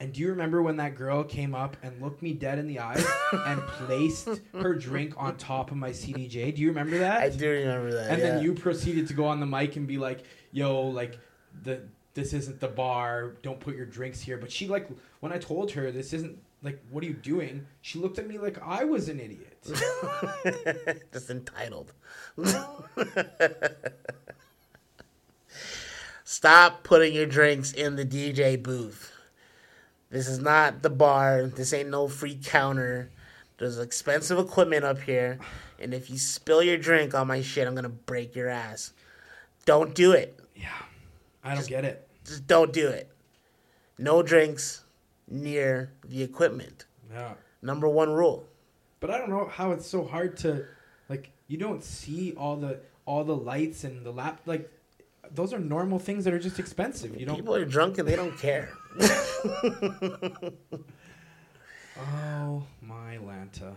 And 0.00 0.14
do 0.14 0.20
you 0.22 0.28
remember 0.28 0.62
when 0.62 0.76
that 0.78 0.94
girl 0.94 1.22
came 1.22 1.54
up 1.54 1.76
and 1.82 2.00
looked 2.00 2.22
me 2.22 2.32
dead 2.32 2.58
in 2.58 2.66
the 2.66 2.78
eyes 2.78 3.06
and 3.32 3.60
placed 3.66 4.28
her 4.54 4.74
drink 4.74 5.12
on 5.18 5.36
top 5.36 5.70
of 5.70 5.76
my 5.76 5.90
CDJ? 5.90 6.54
Do 6.54 6.62
you 6.62 6.68
remember 6.68 6.98
that? 6.98 7.20
I 7.20 7.28
do 7.28 7.50
remember 7.50 7.92
that. 7.92 8.10
and 8.10 8.18
yeah. 8.18 8.26
then 8.26 8.42
you 8.42 8.54
proceeded 8.54 9.08
to 9.08 9.14
go 9.14 9.26
on 9.26 9.40
the 9.40 9.46
mic 9.46 9.76
and 9.76 9.86
be 9.86 9.98
like, 9.98 10.24
"Yo, 10.52 10.82
like 10.82 11.18
the 11.62 11.82
this 12.14 12.32
isn't 12.32 12.60
the 12.60 12.68
bar. 12.68 13.32
Don't 13.42 13.60
put 13.60 13.76
your 13.76 13.86
drinks 13.86 14.20
here." 14.20 14.36
But 14.36 14.50
she 14.52 14.68
like 14.68 14.88
when 15.20 15.32
I 15.32 15.38
told 15.38 15.70
her 15.72 15.90
this 15.90 16.12
isn't 16.12 16.38
like 16.62 16.78
what 16.90 17.02
are 17.02 17.06
you 17.06 17.14
doing? 17.14 17.66
She 17.80 17.98
looked 17.98 18.18
at 18.18 18.26
me 18.28 18.38
like 18.38 18.60
I 18.62 18.84
was 18.84 19.08
an 19.08 19.20
idiot. 19.20 19.56
Just 21.12 21.30
entitled. 21.30 21.92
Stop 26.24 26.84
putting 26.84 27.14
your 27.14 27.26
drinks 27.26 27.72
in 27.72 27.96
the 27.96 28.04
DJ 28.04 28.62
booth. 28.62 29.12
This 30.10 30.28
is 30.28 30.38
not 30.38 30.82
the 30.82 30.90
bar. 30.90 31.46
This 31.46 31.72
ain't 31.72 31.88
no 31.88 32.08
free 32.08 32.38
counter. 32.42 33.10
There's 33.58 33.78
expensive 33.78 34.38
equipment 34.38 34.84
up 34.84 35.00
here. 35.00 35.38
And 35.78 35.94
if 35.94 36.10
you 36.10 36.18
spill 36.18 36.62
your 36.62 36.76
drink 36.76 37.14
on 37.14 37.26
my 37.26 37.42
shit, 37.42 37.66
I'm 37.66 37.74
going 37.74 37.82
to 37.84 37.88
break 37.88 38.34
your 38.34 38.48
ass. 38.48 38.92
Don't 39.66 39.94
do 39.94 40.12
it. 40.12 40.38
yeah, 40.54 40.68
I 41.44 41.54
don't 41.54 41.66
get 41.66 41.84
it. 41.84 42.08
Just 42.24 42.46
don't 42.46 42.72
do 42.72 42.88
it. 42.88 43.10
No 43.98 44.22
drinks 44.22 44.82
near 45.30 45.92
the 46.06 46.22
equipment. 46.22 46.86
Yeah, 47.12 47.34
Number 47.62 47.88
one 47.88 48.10
rule. 48.10 48.46
but 49.00 49.10
I 49.10 49.18
don't 49.18 49.30
know 49.30 49.46
how 49.46 49.72
it's 49.72 49.86
so 49.86 50.04
hard 50.04 50.36
to 50.38 50.64
like. 51.08 51.30
You 51.48 51.56
don't 51.58 51.82
see 51.82 52.32
all 52.36 52.56
the 52.56 52.80
all 53.06 53.24
the 53.24 53.36
lights 53.36 53.84
and 53.84 54.04
the 54.04 54.10
lap 54.12 54.40
like. 54.46 54.70
Those 55.32 55.52
are 55.52 55.60
normal 55.60 55.98
things 56.00 56.24
that 56.24 56.34
are 56.34 56.40
just 56.40 56.58
expensive. 56.58 57.18
You 57.18 57.24
don't. 57.26 57.36
People 57.36 57.54
are 57.54 57.64
drunk 57.64 57.98
and 57.98 58.08
they 58.08 58.16
don't 58.16 58.36
care. 58.38 58.70
Oh 61.98 62.62
my 62.80 63.18
Lanta. 63.18 63.74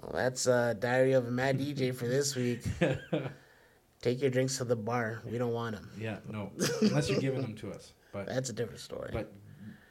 Well, 0.00 0.12
that's 0.12 0.46
uh, 0.46 0.74
Diary 0.78 1.12
of 1.12 1.26
a 1.26 1.30
Mad 1.30 1.58
DJ 1.58 1.94
for 1.94 2.06
this 2.06 2.36
week. 2.36 2.62
Take 4.02 4.20
your 4.20 4.30
drinks 4.30 4.58
to 4.58 4.64
the 4.64 4.76
bar. 4.76 5.20
We 5.24 5.38
don't 5.38 5.52
want 5.52 5.74
them. 5.76 5.90
Yeah, 5.98 6.18
no. 6.30 6.52
Unless 6.82 7.08
you're 7.10 7.20
giving 7.20 7.42
them 7.42 7.54
to 7.56 7.72
us. 7.72 7.92
But 8.12 8.26
That's 8.26 8.50
a 8.50 8.52
different 8.52 8.80
story. 8.80 9.10
but 9.12 9.32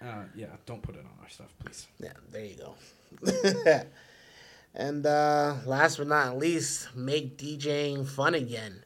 uh, 0.03 0.23
yeah, 0.35 0.47
don't 0.65 0.81
put 0.81 0.95
it 0.95 0.99
on 0.99 1.11
our 1.21 1.29
stuff, 1.29 1.53
please. 1.63 1.87
yeah, 1.99 2.13
there 2.31 2.45
you 2.45 2.55
go. 2.55 3.83
and 4.75 5.05
uh, 5.05 5.55
last 5.65 5.97
but 5.97 6.07
not 6.07 6.37
least, 6.37 6.95
make 6.95 7.37
DJing 7.37 8.07
fun 8.07 8.33
again. 8.33 8.83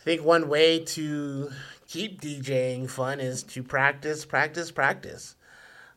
I 0.00 0.02
think 0.04 0.24
one 0.24 0.48
way 0.48 0.78
to 0.80 1.50
keep 1.86 2.20
DJing 2.20 2.88
fun 2.88 3.20
is 3.20 3.42
to 3.44 3.62
practice, 3.62 4.24
practice, 4.24 4.70
practice. 4.70 5.34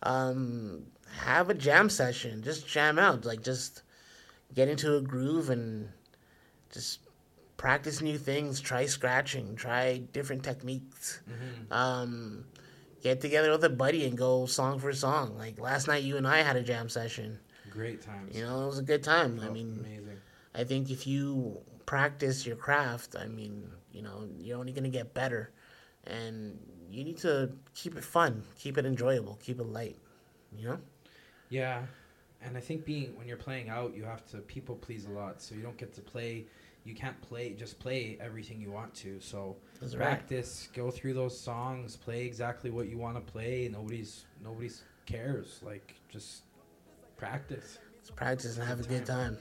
Um, 0.03 0.83
have 1.19 1.49
a 1.49 1.53
jam 1.53 1.89
session. 1.89 2.41
Just 2.41 2.67
jam 2.67 2.97
out. 2.97 3.25
Like 3.25 3.43
just 3.43 3.83
get 4.53 4.67
into 4.67 4.95
a 4.95 5.01
groove 5.01 5.49
and 5.49 5.89
just 6.73 6.99
practice 7.57 8.01
new 8.01 8.17
things. 8.17 8.59
Try 8.59 8.85
scratching. 8.85 9.55
Try 9.55 9.97
different 10.13 10.43
techniques. 10.43 11.21
Um, 11.71 12.45
get 13.01 13.21
together 13.21 13.51
with 13.51 13.63
a 13.63 13.69
buddy 13.69 14.05
and 14.05 14.17
go 14.17 14.45
song 14.45 14.79
for 14.79 14.93
song. 14.93 15.37
Like 15.37 15.59
last 15.59 15.87
night, 15.87 16.03
you 16.03 16.17
and 16.17 16.27
I 16.27 16.41
had 16.41 16.55
a 16.55 16.63
jam 16.63 16.89
session. 16.89 17.39
Great 17.69 18.01
times. 18.01 18.35
You 18.35 18.43
know, 18.43 18.63
it 18.63 18.67
was 18.67 18.79
a 18.79 18.83
good 18.83 19.03
time. 19.03 19.39
I 19.43 19.49
mean, 19.49 19.77
amazing. 19.79 20.17
I 20.53 20.63
think 20.63 20.89
if 20.89 21.07
you 21.07 21.57
practice 21.85 22.45
your 22.45 22.57
craft, 22.57 23.15
I 23.17 23.27
mean, 23.27 23.69
you 23.91 24.01
know, 24.01 24.27
you're 24.37 24.57
only 24.57 24.71
going 24.71 24.83
to 24.83 24.89
get 24.89 25.13
better. 25.13 25.51
And 26.05 26.57
you 26.89 27.03
need 27.03 27.17
to 27.19 27.51
keep 27.73 27.95
it 27.95 28.03
fun, 28.03 28.43
keep 28.57 28.77
it 28.77 28.85
enjoyable, 28.85 29.39
keep 29.41 29.59
it 29.59 29.67
light. 29.67 29.97
You 30.57 30.69
know? 30.69 30.77
Yeah, 31.49 31.83
and 32.43 32.57
I 32.57 32.59
think 32.59 32.85
being 32.85 33.15
when 33.15 33.27
you're 33.27 33.37
playing 33.37 33.69
out, 33.69 33.95
you 33.95 34.03
have 34.03 34.25
to 34.31 34.37
people 34.37 34.75
please 34.75 35.05
a 35.05 35.09
lot, 35.09 35.41
so 35.41 35.55
you 35.55 35.61
don't 35.61 35.77
get 35.77 35.93
to 35.95 36.01
play. 36.01 36.45
You 36.83 36.95
can't 36.95 37.19
play 37.21 37.51
just 37.53 37.79
play 37.79 38.17
everything 38.19 38.59
you 38.59 38.71
want 38.71 38.93
to. 38.95 39.19
So 39.19 39.55
That's 39.79 39.95
right. 39.95 40.05
practice, 40.05 40.69
go 40.73 40.89
through 40.89 41.13
those 41.13 41.39
songs, 41.39 41.95
play 41.95 42.25
exactly 42.25 42.71
what 42.71 42.87
you 42.89 42.97
want 42.97 43.15
to 43.23 43.31
play. 43.31 43.69
Nobody's 43.71 44.25
nobody's 44.43 44.83
cares. 45.05 45.59
Like 45.63 45.95
just 46.09 46.43
practice. 47.17 47.79
Just 47.99 48.15
practice 48.15 48.57
and 48.57 48.67
have 48.67 48.79
a 48.79 48.83
good 48.83 49.05
time. 49.05 49.37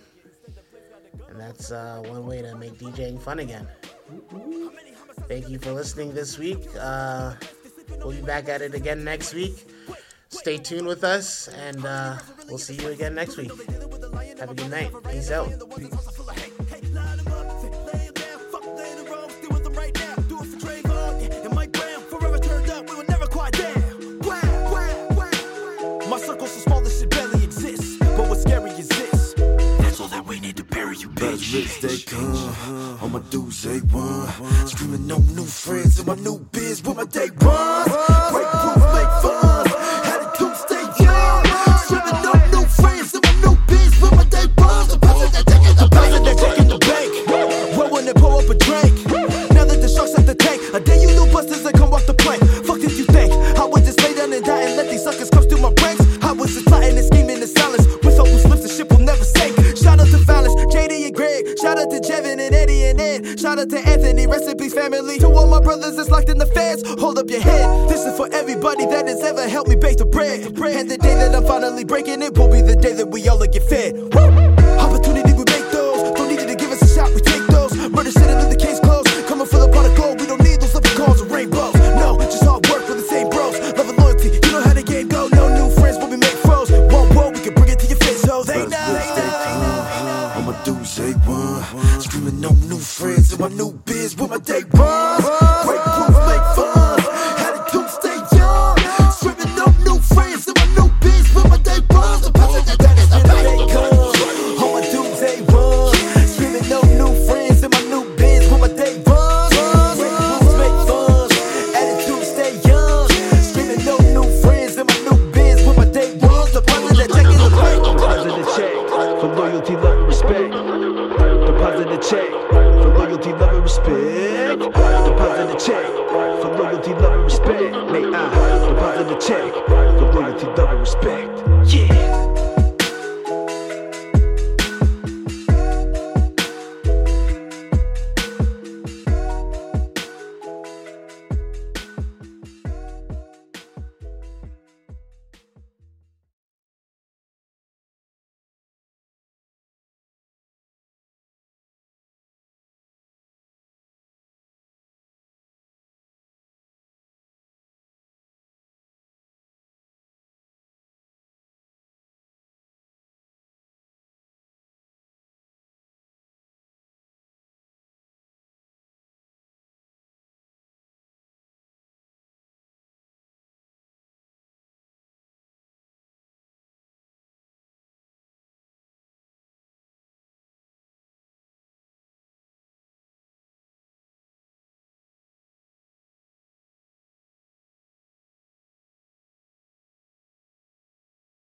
And 1.28 1.40
that's 1.40 1.72
uh, 1.72 2.02
one 2.06 2.26
way 2.26 2.42
to 2.42 2.54
make 2.56 2.78
DJing 2.78 3.20
fun 3.20 3.38
again. 3.40 3.66
Thank 5.28 5.48
you 5.48 5.58
for 5.58 5.72
listening 5.72 6.12
this 6.14 6.38
week. 6.38 6.68
Uh, 6.78 7.34
we'll 7.98 8.12
be 8.12 8.22
back 8.22 8.48
at 8.48 8.62
it 8.62 8.74
again 8.74 9.02
next 9.04 9.34
week. 9.34 9.66
Stay 10.28 10.58
tuned 10.58 10.86
with 10.86 11.02
us, 11.02 11.48
and 11.48 11.84
uh, 11.84 12.16
we'll 12.48 12.58
see 12.58 12.74
you 12.74 12.88
again 12.88 13.14
next 13.14 13.36
week. 13.36 13.50
Have 14.38 14.50
a 14.50 14.54
good 14.54 14.70
night. 14.70 14.92
Peace 15.10 15.30
out. 15.30 15.48
My 15.48 16.29
all 33.12 33.20
my 33.20 33.26
dudes 33.30 33.62
they 33.62 33.78
one. 33.78 34.28
Screaming 34.66 35.06
no 35.06 35.18
new 35.18 35.44
friends 35.44 35.98
in 36.00 36.06
my 36.06 36.14
new 36.16 36.38
biz 36.52 36.82
with 36.82 36.96
my 36.96 37.04
day 37.04 37.28
finally 71.80 71.84
breaking 71.84 72.22
it 72.22 72.36
will 72.36 72.50
be 72.50 72.60
the 72.60 72.76
day 72.76 72.92
that 72.92 73.06
we 73.06 73.28
all 73.28 73.38
get 73.38 73.62
fed. 73.62 73.94
Woo! 73.94 74.20
Opportunity 74.78 75.32
we 75.32 75.44
make 75.48 75.70
those. 75.70 76.14
Don't 76.14 76.28
need 76.28 76.40
you 76.40 76.46
to 76.46 76.54
give 76.54 76.70
us 76.70 76.82
a 76.82 76.88
shot, 76.88 77.12
we 77.14 77.20
take 77.20 77.46
those. 77.48 77.74
Murder 77.90 78.10
shit 78.10 78.28
until 78.28 78.48
the 78.48 78.56
case 78.56 78.80
closed. 78.80 79.08
Coming 79.26 79.46
for 79.46 79.58
the 79.58 79.68
pot 79.68 79.86
of 79.86 79.96
gold, 79.96 80.20
we 80.20 80.26
don't 80.26 80.42
need 80.42 80.60
those 80.60 80.74
living 80.74 80.96
calls 80.96 81.22
or 81.22 81.26
rainbows. 81.26 81.74
No, 81.96 82.18
just 82.18 82.44
hard 82.44 82.66
work 82.68 82.86
with 82.88 82.98
the 82.98 83.08
same 83.08 83.28
bros. 83.30 83.58
Love 83.76 83.88
and 83.88 83.98
loyalty, 83.98 84.28
you 84.28 84.52
know 84.52 84.62
how 84.62 84.74
the 84.74 84.82
game 84.82 85.08
go. 85.08 85.28
No 85.32 85.48
new 85.48 85.70
friends, 85.80 85.98
but 85.98 86.10
we 86.10 86.16
make 86.16 86.36
froze. 86.44 86.70
Whoa, 86.70 87.06
whoa, 87.14 87.30
we 87.30 87.40
can 87.40 87.54
bring 87.54 87.70
it 87.70 87.78
to 87.80 87.86
your 87.86 87.98
face, 87.98 88.24
ho. 88.24 88.42
They 88.42 88.66
know, 88.66 88.68
they 88.68 89.30
dudes 90.64 90.96
they 90.96 91.12
one. 91.24 91.64
Screaming 92.00 92.40
no 92.40 92.50
new 92.68 92.78
friends 92.78 93.32
in 93.32 93.40
my 93.40 93.48
new 93.48 93.72
biz 93.86 94.16
with 94.16 94.30
my 94.30 94.38
day 94.38 94.64
ones. 94.72 95.24
Break 95.64 95.89